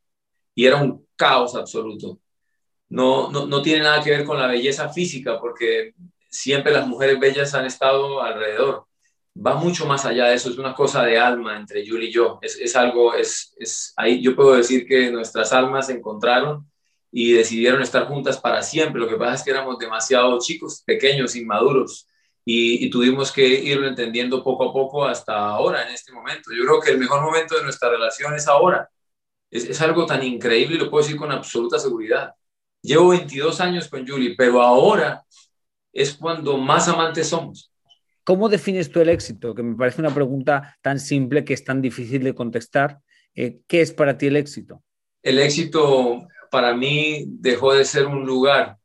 y 0.56 0.65
era 0.65 0.78
un 0.78 1.06
caos 1.15 1.54
absoluto. 1.54 2.17
No, 2.89 3.30
no, 3.30 3.45
no 3.45 3.62
tiene 3.62 3.84
nada 3.84 4.02
que 4.02 4.10
ver 4.10 4.26
con 4.26 4.39
la 4.39 4.48
belleza 4.48 4.89
física 4.89 5.39
porque 5.39 5.93
siempre 6.28 6.74
las 6.74 6.88
mujeres 6.88 7.19
bellas 7.19 7.54
han 7.54 7.67
estado 7.67 8.24
alrededor. 8.24 8.88
Va 9.38 9.54
mucho 9.54 9.86
más 9.86 10.06
allá 10.06 10.26
de 10.26 10.34
eso, 10.34 10.50
es 10.50 10.58
una 10.58 10.74
cosa 10.74 11.04
de 11.04 11.19
alma 11.19 11.56
entre 11.56 11.88
Julie 11.88 12.10
y 12.10 12.12
yo. 12.12 12.39
Es, 12.41 12.58
es 12.60 12.76
algo, 12.76 13.13
es, 13.13 13.54
es 13.60 13.93
ahí 13.95 14.24
yo 14.24 14.36
puedo 14.36 14.56
decir 14.56 14.88
que 14.88 15.12
nuestras 15.12 15.54
almas 15.54 15.86
se 15.86 15.93
encontraron 15.93 16.67
y 17.12 17.34
decidieron 17.34 17.82
estar 17.82 18.08
juntas 18.08 18.39
para 18.39 18.62
siempre. 18.62 19.02
Lo 19.02 19.08
que 19.08 19.15
pasa 19.15 19.36
es 19.36 19.43
que 19.43 19.52
éramos 19.52 19.78
demasiado 19.78 20.38
chicos, 20.39 20.84
pequeños, 20.86 21.36
inmaduros, 21.36 22.08
y, 22.45 22.86
y, 22.86 22.89
tuvimos 22.89 23.32
que 23.32 23.48
irlo 23.48 23.88
entendiendo 23.88 24.43
poco 24.43 24.69
a 24.69 24.74
poco 24.74 25.06
hasta 25.06 25.38
ahora, 25.38 25.88
en 25.88 25.93
este 25.93 26.12
momento. 26.12 26.52
Yo 26.52 26.63
creo 26.63 26.80
que 26.80 26.91
el 26.91 26.98
mejor 26.98 27.22
momento 27.22 27.56
de 27.56 27.63
nuestra 27.63 27.89
relación 27.89 28.34
es 28.34 28.48
ahora. 28.48 28.89
Es, 29.52 29.65
es 29.65 29.82
algo 29.82 30.06
tan 30.06 30.24
increíble 30.24 30.76
y 30.76 30.80
lo 30.80 30.89
puedo 30.89 31.04
decir 31.04 31.17
con 31.17 31.32
absoluta 31.32 31.78
seguridad. 31.78 32.34
Llevo 32.82 33.10
22 33.10 33.60
años 33.62 33.88
con 33.88 34.08
Julie, 34.08 34.36
pero 34.36 34.62
ahora 34.62 35.24
es 35.93 36.13
cuando 36.13 36.58
más 36.58 36.88
amantes 36.88 37.28
somos. 37.28 37.72
¿Cómo 38.24 38.48
defines 38.48 38.91
tú 38.91 39.02
el 39.02 39.10
éxito? 39.10 39.56
Que 39.56 39.63
me 39.63 39.76
parece 39.76 40.02
una 40.02 40.13
pregunta 40.13 40.78
tan 40.82 41.00
simple 41.00 41.43
que 41.43 41.54
es 41.54 41.63
tan 41.63 41.82
difícil 41.82 42.24
de 42.24 42.36
contestar. 42.36 43.00
Eh, 43.34 43.62
¿Qué 43.67 43.82
es 43.82 43.91
para 43.91 44.17
ti 44.17 44.28
el 44.28 44.36
éxito? 44.36 44.84
El 45.24 45.39
éxito 45.39 46.28
para 46.49 46.73
mí 46.73 47.25
dejó 47.27 47.73
de 47.73 47.85
ser 47.85 48.05
un 48.05 48.25
lugar 48.25 48.77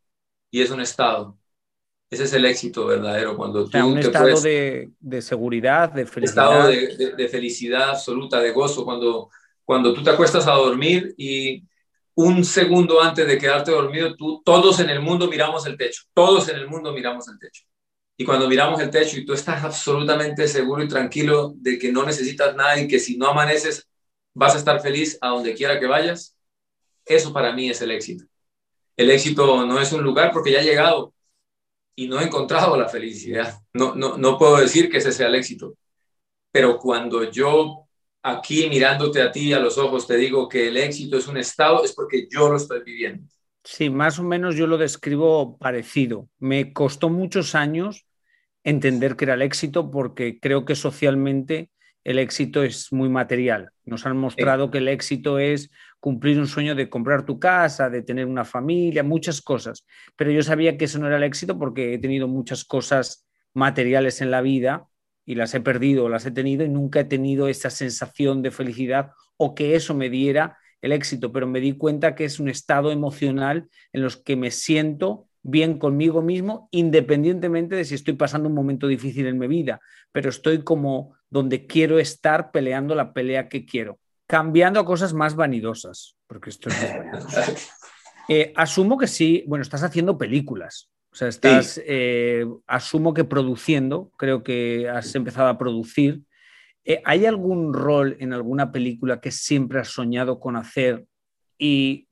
y 0.50 0.62
es 0.62 0.70
un 0.70 0.80
estado. 0.80 1.38
Ese 2.10 2.24
es 2.24 2.32
el 2.32 2.44
éxito 2.44 2.86
verdadero. 2.86 3.36
Cuando 3.36 3.64
o 3.64 3.66
sea, 3.66 3.82
tú 3.82 3.88
un 3.88 3.94
te 3.94 4.00
estado 4.02 4.24
puedes, 4.24 4.42
de, 4.42 4.90
de, 5.00 5.22
seguridad, 5.22 5.92
de 5.92 6.06
felicidad. 6.06 6.46
estado 6.46 6.68
de, 6.68 6.96
de, 6.96 7.16
de, 7.16 7.28
felicidad 7.28 7.90
absoluta, 7.90 8.40
de 8.40 8.52
gozo. 8.52 8.84
Cuando, 8.84 9.30
cuando 9.64 9.92
tú 9.92 10.02
te 10.02 10.10
acuestas 10.10 10.46
a 10.46 10.52
dormir 10.52 11.14
y 11.16 11.64
un 12.14 12.44
segundo 12.44 13.02
antes 13.02 13.26
de 13.26 13.38
quedarte 13.38 13.72
dormido, 13.72 14.14
tú, 14.14 14.42
todos 14.44 14.78
en 14.80 14.90
el 14.90 15.00
mundo 15.00 15.28
miramos 15.28 15.66
el 15.66 15.76
techo. 15.76 16.02
Todos 16.12 16.48
en 16.48 16.56
el 16.56 16.68
mundo 16.68 16.92
miramos 16.92 17.26
el 17.28 17.38
techo. 17.38 17.64
Y 18.16 18.24
cuando 18.24 18.48
miramos 18.48 18.80
el 18.80 18.90
techo 18.90 19.18
y 19.18 19.24
tú 19.24 19.32
estás 19.32 19.64
absolutamente 19.64 20.46
seguro 20.46 20.84
y 20.84 20.88
tranquilo 20.88 21.52
de 21.56 21.78
que 21.78 21.90
no 21.90 22.04
necesitas 22.04 22.54
nada 22.54 22.78
y 22.78 22.86
que 22.86 23.00
si 23.00 23.16
no 23.16 23.28
amaneces 23.28 23.88
vas 24.34 24.54
a 24.54 24.58
estar 24.58 24.80
feliz 24.80 25.18
a 25.20 25.28
donde 25.30 25.54
quiera 25.54 25.80
que 25.80 25.86
vayas, 25.86 26.33
eso 27.04 27.32
para 27.32 27.52
mí 27.52 27.70
es 27.70 27.80
el 27.82 27.90
éxito. 27.90 28.24
El 28.96 29.10
éxito 29.10 29.66
no 29.66 29.80
es 29.80 29.92
un 29.92 30.02
lugar 30.02 30.32
porque 30.32 30.52
ya 30.52 30.60
he 30.60 30.64
llegado 30.64 31.14
y 31.96 32.08
no 32.08 32.20
he 32.20 32.24
encontrado 32.24 32.76
la 32.76 32.88
felicidad. 32.88 33.60
No, 33.72 33.94
no, 33.94 34.16
no 34.16 34.38
puedo 34.38 34.58
decir 34.58 34.90
que 34.90 34.98
ese 34.98 35.12
sea 35.12 35.28
el 35.28 35.34
éxito. 35.34 35.74
Pero 36.52 36.78
cuando 36.78 37.30
yo 37.30 37.86
aquí 38.22 38.68
mirándote 38.68 39.20
a 39.20 39.30
ti 39.30 39.52
a 39.52 39.58
los 39.58 39.76
ojos 39.76 40.06
te 40.06 40.16
digo 40.16 40.48
que 40.48 40.68
el 40.68 40.76
éxito 40.76 41.18
es 41.18 41.28
un 41.28 41.36
estado, 41.36 41.84
es 41.84 41.92
porque 41.92 42.26
yo 42.30 42.48
lo 42.48 42.56
estoy 42.56 42.82
viviendo. 42.82 43.28
Sí, 43.64 43.90
más 43.90 44.18
o 44.18 44.22
menos 44.22 44.56
yo 44.56 44.66
lo 44.66 44.78
describo 44.78 45.58
parecido. 45.58 46.28
Me 46.38 46.72
costó 46.72 47.08
muchos 47.08 47.54
años 47.54 48.06
entender 48.62 49.16
que 49.16 49.24
era 49.24 49.34
el 49.34 49.42
éxito 49.42 49.90
porque 49.90 50.38
creo 50.38 50.64
que 50.64 50.74
socialmente 50.74 51.70
el 52.02 52.18
éxito 52.18 52.62
es 52.62 52.92
muy 52.92 53.08
material. 53.08 53.70
Nos 53.84 54.06
han 54.06 54.16
mostrado 54.16 54.66
sí. 54.66 54.70
que 54.72 54.78
el 54.78 54.88
éxito 54.88 55.38
es 55.38 55.70
cumplir 56.04 56.38
un 56.38 56.46
sueño 56.46 56.74
de 56.74 56.90
comprar 56.90 57.24
tu 57.24 57.38
casa, 57.38 57.88
de 57.88 58.02
tener 58.02 58.26
una 58.26 58.44
familia, 58.44 59.02
muchas 59.02 59.40
cosas. 59.40 59.86
Pero 60.16 60.30
yo 60.30 60.42
sabía 60.42 60.76
que 60.76 60.84
eso 60.84 60.98
no 60.98 61.06
era 61.06 61.16
el 61.16 61.22
éxito 61.22 61.58
porque 61.58 61.94
he 61.94 61.98
tenido 61.98 62.28
muchas 62.28 62.62
cosas 62.62 63.26
materiales 63.54 64.20
en 64.20 64.30
la 64.30 64.42
vida 64.42 64.86
y 65.24 65.34
las 65.34 65.54
he 65.54 65.62
perdido 65.62 66.10
las 66.10 66.26
he 66.26 66.30
tenido 66.30 66.62
y 66.62 66.68
nunca 66.68 67.00
he 67.00 67.04
tenido 67.04 67.48
esa 67.48 67.70
sensación 67.70 68.42
de 68.42 68.50
felicidad 68.50 69.12
o 69.38 69.54
que 69.54 69.76
eso 69.76 69.94
me 69.94 70.10
diera 70.10 70.58
el 70.82 70.92
éxito, 70.92 71.32
pero 71.32 71.46
me 71.46 71.60
di 71.60 71.72
cuenta 71.72 72.14
que 72.14 72.26
es 72.26 72.38
un 72.38 72.50
estado 72.50 72.92
emocional 72.92 73.70
en 73.94 74.02
los 74.02 74.18
que 74.18 74.36
me 74.36 74.50
siento 74.50 75.26
bien 75.42 75.78
conmigo 75.78 76.20
mismo, 76.20 76.68
independientemente 76.70 77.76
de 77.76 77.84
si 77.86 77.94
estoy 77.94 78.12
pasando 78.12 78.50
un 78.50 78.54
momento 78.54 78.86
difícil 78.88 79.26
en 79.26 79.38
mi 79.38 79.46
vida, 79.46 79.80
pero 80.12 80.28
estoy 80.28 80.64
como 80.64 81.16
donde 81.30 81.66
quiero 81.66 81.98
estar 81.98 82.50
peleando 82.50 82.94
la 82.94 83.14
pelea 83.14 83.48
que 83.48 83.64
quiero, 83.64 83.98
cambiando 84.26 84.80
a 84.80 84.84
cosas 84.84 85.12
más 85.12 85.34
vanidosas, 85.36 86.16
porque 86.26 86.50
esto 86.50 86.68
es 86.68 86.76
vanidoso. 86.98 87.40
Eh, 88.28 88.52
asumo 88.56 88.96
que 88.96 89.06
sí, 89.06 89.44
bueno, 89.46 89.62
estás 89.62 89.82
haciendo 89.82 90.16
películas, 90.16 90.90
o 91.12 91.16
sea, 91.16 91.28
estás, 91.28 91.80
eh, 91.86 92.44
asumo 92.66 93.14
que 93.14 93.24
produciendo, 93.24 94.10
creo 94.16 94.42
que 94.42 94.88
has 94.88 95.14
empezado 95.14 95.48
a 95.48 95.58
producir. 95.58 96.22
Eh, 96.84 97.00
¿Hay 97.04 97.24
algún 97.24 97.72
rol 97.72 98.16
en 98.18 98.32
alguna 98.32 98.72
película 98.72 99.20
que 99.20 99.30
siempre 99.30 99.78
has 99.78 99.88
soñado 99.88 100.40
con 100.40 100.56
hacer 100.56 101.06
y 101.56 102.08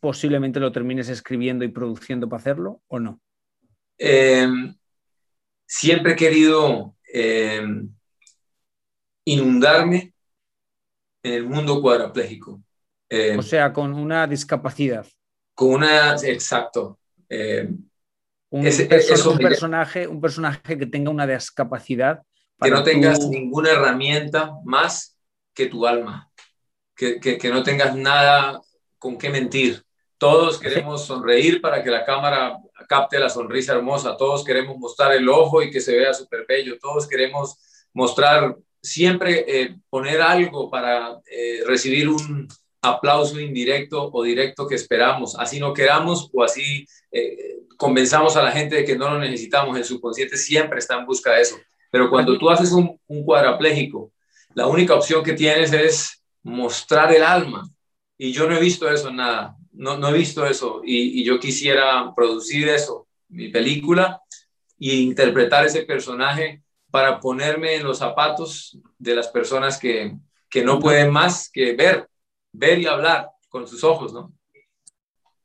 posiblemente 0.00 0.58
lo 0.58 0.72
termines 0.72 1.08
escribiendo 1.08 1.64
y 1.64 1.68
produciendo 1.68 2.28
para 2.28 2.40
hacerlo 2.40 2.80
o 2.88 2.98
no? 2.98 3.20
Em, 3.98 4.74
siempre 5.66 6.12
he 6.12 6.16
querido 6.16 6.96
em, 7.12 7.90
inundarme 9.24 10.14
en 11.26 11.34
el 11.34 11.46
mundo 11.46 11.80
cuadraplégico. 11.82 12.62
Em, 13.08 13.38
o 13.38 13.42
sea, 13.42 13.72
con 13.72 13.92
una 13.92 14.26
discapacidad. 14.26 15.06
Con 15.54 15.74
una, 15.74 16.14
exacto. 16.22 16.98
Un, 18.50 18.62
personaje, 19.38 20.06
un 20.06 20.20
personaje 20.20 20.78
que 20.78 20.86
tenga 20.86 21.10
una 21.10 21.26
discapacidad. 21.26 22.22
que 22.60 22.70
no 22.70 22.82
tengas 22.82 23.26
ninguna 23.28 23.72
herramienta 23.72 24.52
más 24.64 25.18
que 25.52 25.66
tu 25.66 25.86
alma. 25.86 26.30
Que, 26.94 27.20
que, 27.20 27.50
no 27.50 27.62
tengas 27.62 27.94
nada 27.96 28.60
con 28.98 29.18
qué 29.18 29.28
mentir. 29.28 29.82
Todos 30.18 30.58
queremos 30.58 31.04
sonreír 31.04 31.60
para 31.60 31.82
que 31.82 31.90
la 31.90 32.04
cámara 32.04 32.56
capte 32.88 33.18
la 33.18 33.28
sonrisa 33.28 33.74
hermosa. 33.74 34.16
Todos 34.16 34.44
queremos 34.44 34.78
mostrar 34.78 35.12
el 35.12 35.28
ojo 35.28 35.62
y 35.62 35.70
que 35.70 35.80
se 35.80 35.96
vea 35.96 36.14
súper 36.14 36.46
bello. 36.48 36.78
Todos 36.80 37.06
queremos 37.06 37.88
mostrar, 37.92 38.56
siempre 38.86 39.44
eh, 39.46 39.76
poner 39.90 40.20
algo 40.20 40.70
para 40.70 41.20
eh, 41.30 41.62
recibir 41.66 42.08
un 42.08 42.48
aplauso 42.80 43.40
indirecto 43.40 44.10
o 44.12 44.22
directo 44.22 44.66
que 44.66 44.76
esperamos. 44.76 45.36
Así 45.38 45.58
no 45.58 45.72
queramos 45.72 46.30
o 46.32 46.42
así 46.42 46.86
eh, 47.10 47.58
convenzamos 47.76 48.36
a 48.36 48.42
la 48.42 48.52
gente 48.52 48.76
de 48.76 48.84
que 48.84 48.96
no 48.96 49.10
lo 49.10 49.18
necesitamos. 49.18 49.76
El 49.76 49.84
subconsciente 49.84 50.36
siempre 50.36 50.78
está 50.78 50.98
en 50.98 51.06
busca 51.06 51.32
de 51.32 51.42
eso. 51.42 51.56
Pero 51.90 52.08
cuando 52.08 52.38
tú 52.38 52.48
haces 52.48 52.72
un, 52.72 52.98
un 53.08 53.24
cuadrapléjico, 53.24 54.12
la 54.54 54.66
única 54.66 54.94
opción 54.94 55.22
que 55.24 55.32
tienes 55.32 55.72
es 55.72 56.22
mostrar 56.42 57.12
el 57.12 57.22
alma. 57.22 57.68
Y 58.16 58.32
yo 58.32 58.48
no 58.48 58.56
he 58.56 58.60
visto 58.60 58.88
eso 58.88 59.10
nada. 59.10 59.56
No, 59.72 59.98
no 59.98 60.08
he 60.08 60.12
visto 60.12 60.46
eso. 60.46 60.80
Y, 60.84 61.20
y 61.20 61.24
yo 61.24 61.38
quisiera 61.40 62.12
producir 62.14 62.68
eso, 62.68 63.08
mi 63.28 63.48
película, 63.48 64.22
e 64.78 64.94
interpretar 64.94 65.66
ese 65.66 65.82
personaje 65.82 66.62
para 66.96 67.20
ponerme 67.20 67.74
en 67.74 67.84
los 67.84 67.98
zapatos 67.98 68.78
de 68.98 69.14
las 69.14 69.28
personas 69.28 69.78
que, 69.78 70.16
que 70.48 70.64
no 70.64 70.80
pueden 70.80 71.10
más 71.10 71.50
que 71.52 71.74
ver, 71.74 72.08
ver 72.52 72.78
y 72.78 72.86
hablar 72.86 73.28
con 73.50 73.68
sus 73.68 73.84
ojos, 73.84 74.14
¿no? 74.14 74.32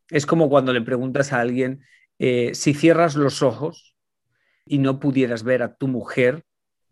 Es 0.09 0.25
como 0.25 0.47
cuando 0.47 0.71
le 0.71 0.79
preguntas 0.79 1.33
a 1.33 1.41
alguien 1.41 1.83
eh, 2.19 2.51
si 2.53 2.73
cierras 2.73 3.15
los 3.15 3.41
ojos 3.41 3.97
y 4.65 4.77
no 4.77 5.01
pudieras 5.01 5.43
ver 5.43 5.61
a 5.61 5.75
tu 5.75 5.89
mujer, 5.89 6.45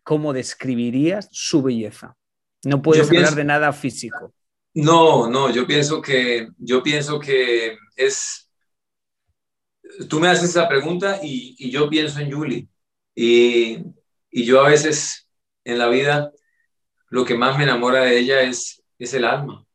¿cómo 0.04 0.34
describirías 0.34 1.30
su 1.32 1.62
belleza? 1.62 2.18
No 2.66 2.82
puedes 2.82 3.08
hablar 3.08 3.36
de 3.36 3.46
nada 3.46 3.72
físico. 3.72 4.34
No, 4.74 5.30
no, 5.30 5.54
yo 5.54 5.66
pienso 5.66 6.02
que, 6.02 6.50
yo 6.58 6.84
pienso 6.84 7.18
que 7.18 7.78
es, 7.96 8.52
tú 10.10 10.20
me 10.20 10.28
haces 10.28 10.50
esa 10.50 10.68
pregunta 10.68 11.22
y, 11.24 11.72
yo 11.72 11.90
pienso 11.90 12.20
en 12.20 12.30
Julie. 12.30 12.68
Y, 13.16 13.86
y, 14.32 14.46
yo 14.46 14.62
a 14.62 14.70
veces 14.70 15.28
en 15.64 15.78
la 15.78 15.88
vida 15.88 16.32
lo 17.10 17.26
que 17.26 17.36
más 17.36 17.58
me 17.58 17.64
enamora 17.64 18.02
de 18.02 18.20
ella 18.20 18.42
es, 18.42 18.84
es 18.98 19.14
el 19.14 19.26
alma, 19.26 19.66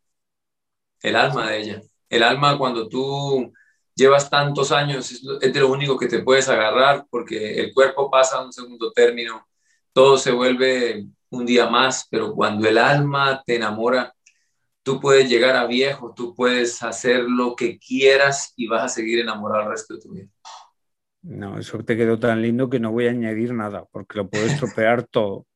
el 1.02 1.16
alma 1.16 1.50
de 1.50 1.60
ella. 1.60 1.82
El 2.08 2.22
alma 2.22 2.56
cuando 2.58 2.88
tú 2.88 3.52
llevas 3.94 4.30
tantos 4.30 4.72
años, 4.72 5.10
es, 5.10 5.22
de 5.52 5.60
lo 5.60 5.70
único 5.70 5.98
que 5.98 6.08
te 6.08 6.22
puedes 6.22 6.48
agarrar 6.48 7.06
porque 7.10 7.60
el 7.60 7.72
cuerpo 7.72 8.10
pasa 8.10 8.38
a 8.38 8.44
un 8.44 8.52
segundo 8.52 8.92
término, 8.92 9.46
todo 9.92 10.18
se 10.18 10.32
vuelve 10.32 11.06
un 11.30 11.46
día 11.46 11.68
más, 11.68 12.06
pero 12.10 12.34
cuando 12.34 12.68
el 12.68 12.78
alma 12.78 13.42
te 13.44 13.56
enamora, 13.56 14.14
tú 14.82 15.00
puedes 15.00 15.28
llegar 15.28 15.56
a 15.56 15.66
viejo, 15.66 16.12
tú 16.14 16.34
puedes 16.34 16.82
hacer 16.82 17.24
lo 17.24 17.56
que 17.56 17.78
quieras 17.78 18.52
y 18.56 18.66
vas 18.66 18.84
a 18.84 18.88
seguir 18.88 19.20
enamorado 19.20 19.62
el 19.64 19.70
resto 19.70 19.94
de 19.94 20.00
tu 20.00 20.12
vida. 20.12 20.28
No, 21.24 21.58
eso 21.58 21.78
te 21.82 21.96
quedó 21.96 22.18
tan 22.18 22.42
lindo 22.42 22.68
que 22.68 22.78
no 22.78 22.92
voy 22.92 23.06
a 23.06 23.10
añadir 23.10 23.54
nada 23.54 23.84
porque 23.90 24.18
lo 24.18 24.28
puedo 24.28 24.46
estropear 24.46 25.02
todo. 25.10 25.46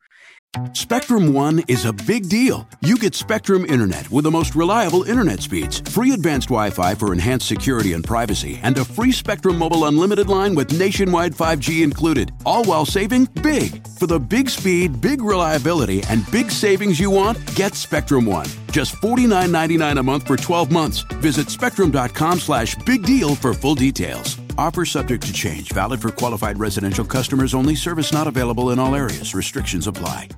Spectrum 0.72 1.34
One 1.34 1.62
is 1.68 1.84
a 1.84 1.92
big 1.92 2.30
deal. 2.30 2.66
You 2.80 2.96
get 2.96 3.14
Spectrum 3.14 3.66
Internet 3.66 4.10
with 4.10 4.24
the 4.24 4.30
most 4.30 4.54
reliable 4.54 5.02
internet 5.02 5.40
speeds, 5.40 5.80
free 5.80 6.12
advanced 6.14 6.48
Wi 6.48 6.70
Fi 6.70 6.94
for 6.94 7.12
enhanced 7.12 7.46
security 7.46 7.92
and 7.92 8.02
privacy, 8.02 8.58
and 8.62 8.78
a 8.78 8.84
free 8.84 9.12
Spectrum 9.12 9.58
Mobile 9.58 9.84
Unlimited 9.84 10.28
line 10.28 10.54
with 10.54 10.72
nationwide 10.72 11.34
5G 11.34 11.82
included, 11.84 12.32
all 12.46 12.64
while 12.64 12.86
saving 12.86 13.26
big. 13.42 13.86
For 13.98 14.06
the 14.06 14.18
big 14.18 14.48
speed, 14.48 15.02
big 15.02 15.20
reliability, 15.22 16.02
and 16.08 16.28
big 16.32 16.50
savings 16.50 16.98
you 16.98 17.10
want, 17.10 17.38
get 17.54 17.74
Spectrum 17.74 18.24
One. 18.24 18.46
Just 18.70 18.94
$49.99 18.96 19.98
a 19.98 20.02
month 20.02 20.26
for 20.26 20.36
12 20.36 20.70
months. 20.70 21.00
Visit 21.20 21.48
spectrum.com 21.50 22.40
slash 22.40 22.74
big 22.84 23.02
deal 23.02 23.34
for 23.34 23.54
full 23.54 23.74
details. 23.74 24.36
Offer 24.58 24.84
subject 24.84 25.24
to 25.26 25.32
change, 25.32 25.72
valid 25.72 26.00
for 26.00 26.10
qualified 26.10 26.58
residential 26.58 27.04
customers 27.04 27.54
only, 27.54 27.76
service 27.76 28.12
not 28.12 28.26
available 28.26 28.70
in 28.70 28.78
all 28.78 28.94
areas. 28.94 29.34
Restrictions 29.34 29.86
apply. 29.86 30.28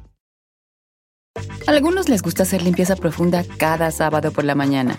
Algunos 1.66 2.08
les 2.08 2.22
gusta 2.22 2.42
hacer 2.42 2.62
limpieza 2.62 2.96
profunda 2.96 3.44
cada 3.58 3.90
sábado 3.90 4.32
por 4.32 4.44
la 4.44 4.54
mañana. 4.54 4.98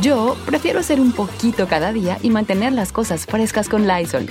Yo 0.00 0.36
prefiero 0.46 0.80
hacer 0.80 1.00
un 1.00 1.12
poquito 1.12 1.68
cada 1.68 1.92
día 1.92 2.18
y 2.22 2.30
mantener 2.30 2.72
las 2.72 2.92
cosas 2.92 3.26
frescas 3.26 3.68
con 3.68 3.86
Lysol. 3.86 4.28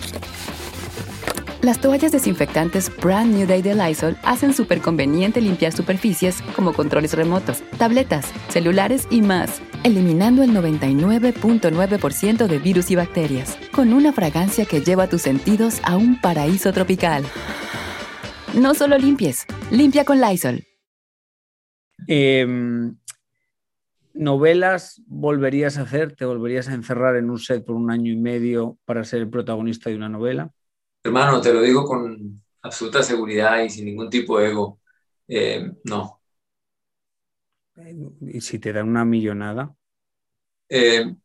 Las 1.61 1.79
toallas 1.79 2.11
desinfectantes 2.11 2.91
Brand 3.03 3.35
New 3.35 3.45
Day 3.45 3.61
de 3.61 3.75
Lysol 3.75 4.17
hacen 4.23 4.51
súper 4.51 4.81
conveniente 4.81 5.39
limpiar 5.41 5.71
superficies 5.71 6.41
como 6.55 6.73
controles 6.73 7.13
remotos, 7.13 7.61
tabletas, 7.77 8.33
celulares 8.49 9.07
y 9.11 9.21
más, 9.21 9.61
eliminando 9.83 10.41
el 10.41 10.49
99.9% 10.53 12.47
de 12.47 12.57
virus 12.57 12.89
y 12.89 12.95
bacterias, 12.95 13.59
con 13.71 13.93
una 13.93 14.11
fragancia 14.11 14.65
que 14.65 14.81
lleva 14.81 15.07
tus 15.07 15.21
sentidos 15.21 15.81
a 15.83 15.97
un 15.97 16.19
paraíso 16.19 16.73
tropical. 16.73 17.23
No 18.55 18.73
solo 18.73 18.97
limpies, 18.97 19.45
limpia 19.69 20.03
con 20.03 20.19
Lysol. 20.19 20.63
Em, 22.07 22.97
¿Novelas 24.15 24.99
volverías 25.05 25.77
a 25.77 25.83
hacer? 25.83 26.15
¿Te 26.15 26.25
volverías 26.25 26.69
a 26.69 26.73
encerrar 26.73 27.17
en 27.17 27.29
un 27.29 27.37
set 27.37 27.63
por 27.63 27.75
un 27.75 27.91
año 27.91 28.11
y 28.11 28.17
medio 28.17 28.79
para 28.83 29.03
ser 29.03 29.21
el 29.21 29.29
protagonista 29.29 29.91
de 29.91 29.95
una 29.95 30.09
novela? 30.09 30.51
Hermano, 31.03 31.41
te 31.41 31.53
lo 31.53 31.61
digo 31.61 31.85
con 31.85 32.43
absoluta 32.61 33.01
seguridad 33.01 33.63
y 33.63 33.69
sin 33.69 33.85
ningún 33.85 34.09
tipo 34.09 34.39
de 34.39 34.49
ego. 34.49 34.79
Eh, 35.27 35.71
no. 35.83 36.21
¿Y 38.21 38.41
si 38.41 38.59
te 38.59 38.73
dan 38.73 38.89
una 38.89 39.05
millonada? 39.05 39.73
Eh, 40.69 41.15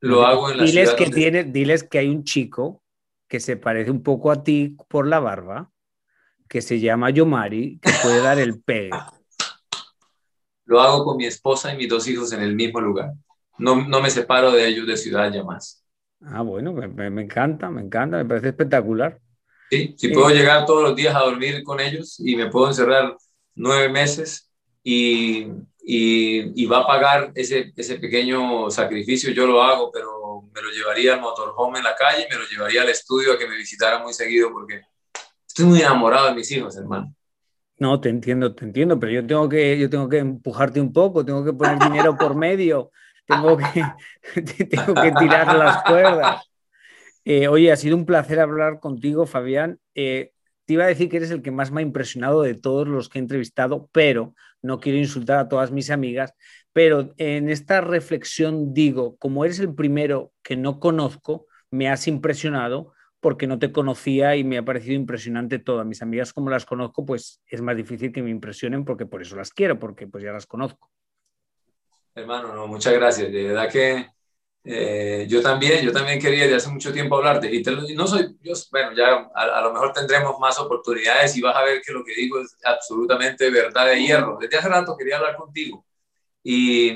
lo 0.00 0.26
hago 0.26 0.50
en 0.50 0.58
la 0.58 0.64
diles 0.64 0.94
que 0.94 1.06
tiene, 1.10 1.44
Diles 1.44 1.84
que 1.84 1.98
hay 1.98 2.08
un 2.08 2.24
chico 2.24 2.82
que 3.28 3.38
se 3.40 3.56
parece 3.56 3.90
un 3.90 4.02
poco 4.02 4.30
a 4.32 4.42
ti 4.42 4.76
por 4.88 5.06
la 5.06 5.20
barba, 5.20 5.70
que 6.48 6.62
se 6.62 6.80
llama 6.80 7.10
Yomari, 7.10 7.78
que 7.78 7.92
puede 8.02 8.20
dar 8.20 8.38
el 8.38 8.60
pegue. 8.64 8.90
Lo 10.64 10.80
hago 10.80 11.04
con 11.04 11.16
mi 11.16 11.26
esposa 11.26 11.72
y 11.72 11.76
mis 11.76 11.88
dos 11.88 12.08
hijos 12.08 12.32
en 12.32 12.42
el 12.42 12.54
mismo 12.54 12.80
lugar. 12.80 13.12
No, 13.58 13.86
no 13.86 14.00
me 14.00 14.10
separo 14.10 14.50
de 14.50 14.66
ellos 14.66 14.86
de 14.86 14.96
ciudad 14.96 15.32
ya 15.32 15.44
más. 15.44 15.79
Ah, 16.26 16.42
bueno, 16.42 16.72
me, 16.72 17.22
encanta, 17.22 17.70
me 17.70 17.80
encanta, 17.80 18.18
me 18.18 18.24
parece 18.24 18.48
espectacular. 18.48 19.18
Sí, 19.70 19.94
si 19.96 20.08
puedo 20.08 20.28
llegar 20.30 20.66
todos 20.66 20.82
los 20.82 20.96
días 20.96 21.14
a 21.14 21.20
dormir 21.20 21.62
con 21.62 21.80
ellos 21.80 22.20
y 22.20 22.36
me 22.36 22.48
puedo 22.50 22.68
encerrar 22.68 23.16
nueve 23.54 23.88
meses 23.88 24.50
y, 24.82 25.46
y, 25.82 26.66
va 26.66 26.80
a 26.80 26.86
pagar 26.86 27.32
ese, 27.34 27.72
ese 27.76 27.96
pequeño 27.96 28.70
sacrificio, 28.70 29.32
yo 29.32 29.46
lo 29.46 29.62
hago, 29.62 29.90
pero 29.92 30.48
me 30.52 30.60
lo 30.60 30.70
llevaría 30.70 31.14
al 31.14 31.20
motorhome 31.20 31.78
en 31.78 31.84
la 31.84 31.94
calle, 31.94 32.26
me 32.30 32.36
lo 32.36 32.44
llevaría 32.44 32.82
al 32.82 32.88
estudio 32.88 33.32
a 33.32 33.38
que 33.38 33.48
me 33.48 33.56
visitara 33.56 34.02
muy 34.02 34.12
seguido 34.12 34.50
porque 34.52 34.82
estoy 35.46 35.64
muy 35.64 35.80
enamorado 35.80 36.28
de 36.28 36.34
mis 36.34 36.50
hijos, 36.50 36.76
hermano. 36.76 37.14
No, 37.78 37.98
te 37.98 38.10
entiendo, 38.10 38.54
te 38.54 38.66
entiendo, 38.66 39.00
pero 39.00 39.12
yo 39.12 39.26
tengo 39.26 39.48
que, 39.48 39.78
yo 39.78 39.88
tengo 39.88 40.08
que 40.08 40.18
empujarte 40.18 40.80
un 40.80 40.92
poco, 40.92 41.24
tengo 41.24 41.42
que 41.42 41.54
poner 41.54 41.78
dinero 41.78 42.14
por 42.16 42.34
medio 42.34 42.90
tengo 43.30 43.56
que, 44.34 44.66
tengo 44.66 44.94
que 44.94 45.12
tirar 45.12 45.54
las 45.56 45.82
cuerdas. 45.84 46.44
Eh, 47.24 47.48
oye, 47.48 47.70
ha 47.70 47.76
sido 47.76 47.96
un 47.96 48.06
placer 48.06 48.40
hablar 48.40 48.80
contigo, 48.80 49.26
Fabián. 49.26 49.78
Eh, 49.94 50.32
te 50.64 50.74
iba 50.74 50.84
a 50.84 50.88
decir 50.88 51.08
que 51.08 51.18
eres 51.18 51.30
el 51.30 51.42
que 51.42 51.50
más 51.50 51.70
me 51.70 51.80
ha 51.80 51.84
impresionado 51.84 52.42
de 52.42 52.54
todos 52.54 52.88
los 52.88 53.08
que 53.08 53.18
he 53.18 53.22
entrevistado, 53.22 53.88
pero 53.92 54.34
no 54.62 54.80
quiero 54.80 54.98
insultar 54.98 55.38
a 55.38 55.48
todas 55.48 55.70
mis 55.70 55.90
amigas. 55.90 56.34
Pero 56.72 57.12
en 57.16 57.50
esta 57.50 57.80
reflexión 57.80 58.72
digo, 58.72 59.16
como 59.16 59.44
eres 59.44 59.58
el 59.58 59.74
primero 59.74 60.32
que 60.42 60.56
no 60.56 60.80
conozco, 60.80 61.46
me 61.70 61.88
has 61.88 62.06
impresionado 62.08 62.92
porque 63.20 63.46
no 63.46 63.58
te 63.58 63.70
conocía 63.70 64.36
y 64.36 64.44
me 64.44 64.58
ha 64.58 64.64
parecido 64.64 64.94
impresionante 64.94 65.58
todo. 65.58 65.80
A 65.80 65.84
mis 65.84 66.02
amigas 66.02 66.32
como 66.32 66.50
las 66.50 66.64
conozco, 66.64 67.04
pues 67.04 67.40
es 67.46 67.60
más 67.60 67.76
difícil 67.76 68.12
que 68.12 68.22
me 68.22 68.30
impresionen 68.30 68.84
porque 68.84 69.06
por 69.06 69.22
eso 69.22 69.36
las 69.36 69.52
quiero, 69.52 69.78
porque 69.78 70.06
pues 70.06 70.24
ya 70.24 70.32
las 70.32 70.46
conozco. 70.46 70.90
Hermano, 72.20 72.54
no, 72.54 72.66
muchas 72.66 72.92
gracias. 72.94 73.32
De 73.32 73.44
verdad 73.44 73.70
que 73.70 74.06
eh, 74.64 75.26
yo 75.28 75.40
también, 75.40 75.82
yo 75.84 75.92
también 75.92 76.20
quería 76.20 76.46
de 76.46 76.54
hace 76.54 76.68
mucho 76.68 76.92
tiempo 76.92 77.16
hablarte. 77.16 77.52
Y, 77.54 77.62
no 77.94 78.06
soy, 78.06 78.36
yo, 78.42 78.52
bueno, 78.70 78.92
ya 78.94 79.30
a, 79.34 79.62
lo 79.62 79.72
mejor 79.72 79.92
tendremos 79.92 80.38
más 80.38 80.58
oportunidades 80.58 81.36
y 81.36 81.40
vas 81.40 81.56
a 81.56 81.64
ver 81.64 81.80
que 81.82 81.92
lo 81.92 82.04
que 82.04 82.14
digo 82.14 82.40
es 82.40 82.56
absolutamente 82.64 83.50
verdad 83.50 83.86
de 83.86 84.02
hierro. 84.02 84.38
Desde 84.40 84.58
hace 84.58 84.68
rato 84.68 84.96
quería 84.98 85.16
hablar 85.16 85.36
contigo. 85.36 85.86
Y, 86.42 86.90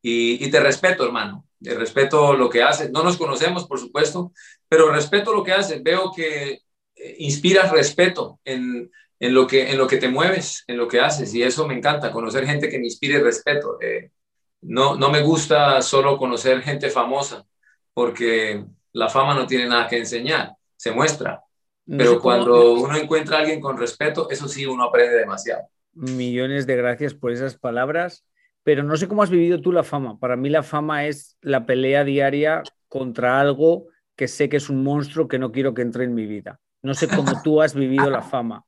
y, 0.00 0.44
y 0.44 0.50
te 0.50 0.60
respeto, 0.60 1.04
hermano. 1.04 1.46
Te 1.60 1.74
respeto 1.74 2.34
lo 2.34 2.48
que 2.48 2.62
haces. 2.62 2.90
No 2.90 3.02
nos 3.02 3.16
conocemos, 3.16 3.66
por 3.66 3.80
supuesto, 3.80 4.32
pero 4.68 4.92
respeto 4.92 5.32
lo 5.34 5.42
que 5.44 5.52
haces. 5.52 5.82
Veo 5.82 6.12
que 6.14 6.62
eh, 6.94 7.16
inspiras 7.18 7.72
respeto 7.72 8.40
en, 8.44 8.90
en, 9.18 9.34
lo 9.34 9.46
que, 9.46 9.70
en 9.70 9.78
lo 9.78 9.86
que 9.88 9.98
te 9.98 10.08
mueves, 10.08 10.64
en 10.68 10.76
lo 10.76 10.88
que 10.88 11.00
haces. 11.00 11.34
Y 11.34 11.42
eso 11.42 11.66
me 11.66 11.74
encanta, 11.74 12.12
conocer 12.12 12.46
gente 12.46 12.68
que 12.68 12.78
me 12.78 12.84
inspire 12.84 13.20
respeto. 13.20 13.78
Eh, 13.80 14.10
no, 14.62 14.96
no 14.96 15.10
me 15.10 15.22
gusta 15.22 15.82
solo 15.82 16.16
conocer 16.16 16.62
gente 16.62 16.88
famosa, 16.88 17.44
porque 17.92 18.64
la 18.92 19.08
fama 19.08 19.34
no 19.34 19.46
tiene 19.46 19.66
nada 19.66 19.88
que 19.88 19.98
enseñar, 19.98 20.52
se 20.76 20.92
muestra. 20.92 21.42
Pero 21.84 22.20
cuando 22.20 22.74
uno 22.74 22.96
encuentra 22.96 23.36
a 23.36 23.40
alguien 23.40 23.60
con 23.60 23.76
respeto, 23.76 24.30
eso 24.30 24.46
sí, 24.46 24.64
uno 24.64 24.84
aprende 24.84 25.16
demasiado. 25.16 25.62
Millones 25.94 26.66
de 26.66 26.76
gracias 26.76 27.12
por 27.12 27.32
esas 27.32 27.58
palabras, 27.58 28.24
pero 28.62 28.84
no 28.84 28.96
sé 28.96 29.08
cómo 29.08 29.22
has 29.22 29.30
vivido 29.30 29.60
tú 29.60 29.72
la 29.72 29.82
fama. 29.82 30.18
Para 30.18 30.36
mí 30.36 30.48
la 30.48 30.62
fama 30.62 31.06
es 31.06 31.36
la 31.40 31.66
pelea 31.66 32.04
diaria 32.04 32.62
contra 32.88 33.40
algo 33.40 33.88
que 34.14 34.28
sé 34.28 34.48
que 34.48 34.58
es 34.58 34.70
un 34.70 34.84
monstruo 34.84 35.26
que 35.26 35.38
no 35.38 35.50
quiero 35.50 35.74
que 35.74 35.82
entre 35.82 36.04
en 36.04 36.14
mi 36.14 36.26
vida. 36.26 36.60
No 36.82 36.94
sé 36.94 37.08
cómo 37.08 37.42
tú 37.42 37.60
has 37.60 37.74
vivido 37.74 38.08
la 38.10 38.22
fama. 38.22 38.64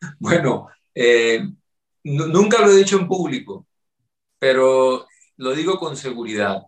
Bueno, 0.18 0.66
eh, 0.92 1.48
nunca 2.02 2.60
lo 2.60 2.72
he 2.72 2.76
dicho 2.76 2.98
en 2.98 3.06
público, 3.06 3.68
pero 4.36 5.06
lo 5.42 5.56
digo 5.56 5.76
con 5.76 5.96
seguridad. 5.96 6.62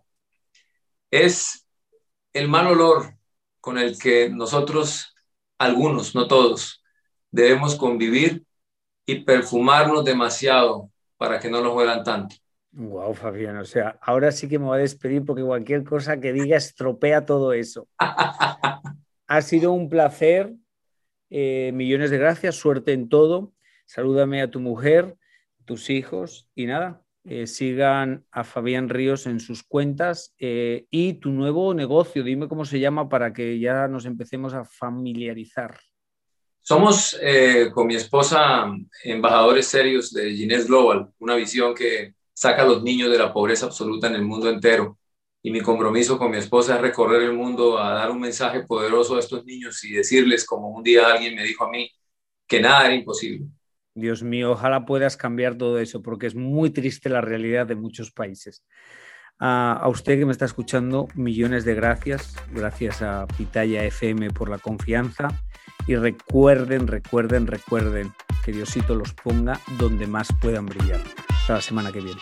Es 1.09 1.65
el 2.33 2.49
mal 2.49 2.67
olor 2.67 3.15
con 3.61 3.77
el 3.77 3.97
que 3.97 4.29
nosotros, 4.29 5.15
algunos, 5.57 6.13
no 6.13 6.27
todos, 6.27 6.83
debemos 7.31 7.75
convivir 7.75 8.45
y 9.05 9.21
perfumarnos 9.23 10.03
demasiado 10.03 10.91
para 11.15 11.39
que 11.39 11.49
no 11.49 11.61
nos 11.61 11.73
huelan 11.73 12.03
tanto. 12.03 12.35
Wow, 12.71 13.13
Fabián, 13.13 13.55
o 13.55 13.63
sea, 13.63 13.97
ahora 14.01 14.33
sí 14.33 14.49
que 14.49 14.59
me 14.59 14.65
voy 14.65 14.79
a 14.79 14.81
despedir 14.81 15.23
porque 15.23 15.41
cualquier 15.41 15.85
cosa 15.85 16.19
que 16.19 16.33
diga 16.33 16.57
estropea 16.57 17.25
todo 17.25 17.53
eso. 17.53 17.87
ha 17.99 19.41
sido 19.41 19.71
un 19.71 19.87
placer, 19.87 20.53
eh, 21.29 21.71
millones 21.73 22.11
de 22.11 22.17
gracias, 22.17 22.55
suerte 22.55 22.91
en 22.91 23.07
todo. 23.07 23.53
Salúdame 23.85 24.41
a 24.41 24.51
tu 24.51 24.59
mujer, 24.59 25.15
tus 25.63 25.89
hijos 25.89 26.49
y 26.55 26.65
nada, 26.65 27.04
eh, 27.25 27.47
sigan 27.47 28.25
a 28.31 28.43
Fabián 28.43 28.89
Ríos 28.89 29.25
en 29.25 29.39
sus 29.39 29.63
cuentas 29.63 30.33
eh, 30.39 30.85
y 30.89 31.13
tu 31.13 31.31
nuevo 31.31 31.73
negocio, 31.73 32.23
dime 32.23 32.47
cómo 32.47 32.65
se 32.65 32.79
llama 32.79 33.09
para 33.09 33.33
que 33.33 33.59
ya 33.59 33.87
nos 33.87 34.05
empecemos 34.05 34.53
a 34.53 34.63
familiarizar. 34.63 35.79
Somos 36.61 37.15
con 37.75 37.85
mi 37.85 37.93
esposa 37.93 38.65
embajadores 39.03 39.67
serios 39.67 40.11
de 40.11 40.33
Ginés 40.33 40.65
Global, 40.65 41.09
una 41.19 41.35
visión 41.35 41.75
que 41.75 42.15
saca 42.35 42.63
a 42.63 42.65
los 42.65 42.83
niños 42.83 43.09
de 43.09 43.17
la 43.17 43.33
pobreza 43.33 43.65
absoluta 43.65 44.07
en 44.07 44.15
el 44.15 44.23
mundo 44.23 44.49
entero. 44.49 44.99
Y 45.41 45.51
mi 45.51 45.61
compromiso 45.61 46.17
con 46.17 46.31
mi 46.31 46.37
esposa 46.37 46.75
es 46.75 46.81
recorrer 46.81 47.21
el 47.23 47.33
mundo 47.33 47.77
a 47.77 47.93
dar 47.93 48.11
un 48.11 48.19
mensaje 48.19 48.63
poderoso 48.63 49.15
a 49.15 49.19
estos 49.19 49.45
niños 49.45 49.83
y 49.83 49.93
decirles, 49.93 50.45
como 50.45 50.69
un 50.69 50.83
día 50.83 51.07
alguien 51.07 51.35
me 51.35 51.43
dijo 51.43 51.65
a 51.65 51.69
mí, 51.69 51.89
que 52.47 52.59
nada 52.59 52.85
era 52.85 52.95
imposible. 52.95 53.45
Dios 53.95 54.23
mío, 54.23 54.51
ojalá 54.51 54.85
puedas 54.85 55.15
cambiar 55.15 55.55
todo 55.55 55.79
eso, 55.79 56.01
porque 56.01 56.27
es 56.27 56.35
muy 56.35 56.69
triste 56.69 57.09
la 57.09 57.21
realidad 57.21 57.65
de 57.65 57.75
muchos 57.75 58.11
países. 58.11 58.63
a 59.39 59.87
usted 59.89 60.17
que 60.17 60.25
me 60.25 60.31
está 60.31 60.45
escuchando, 60.45 61.07
millones 61.15 61.65
de 61.65 61.75
gracias. 61.75 62.35
Gracias 62.51 63.01
a 63.01 63.27
Pitaya 63.27 63.83
FM 63.83 64.31
por 64.31 64.49
la 64.49 64.59
confianza. 64.59 65.27
Y 65.87 65.95
recuerden, 65.95 66.87
recuerden, 66.87 67.47
recuerden 67.47 68.13
que 68.43 68.53
Diosito 68.53 68.95
los 68.95 69.13
ponga 69.13 69.59
donde 69.77 70.07
más 70.07 70.29
puedan 70.41 70.65
brillar. 70.65 71.01
Hasta 71.29 71.55
la 71.55 71.61
semana 71.61 71.91
que 71.91 71.99
viene. 71.99 72.21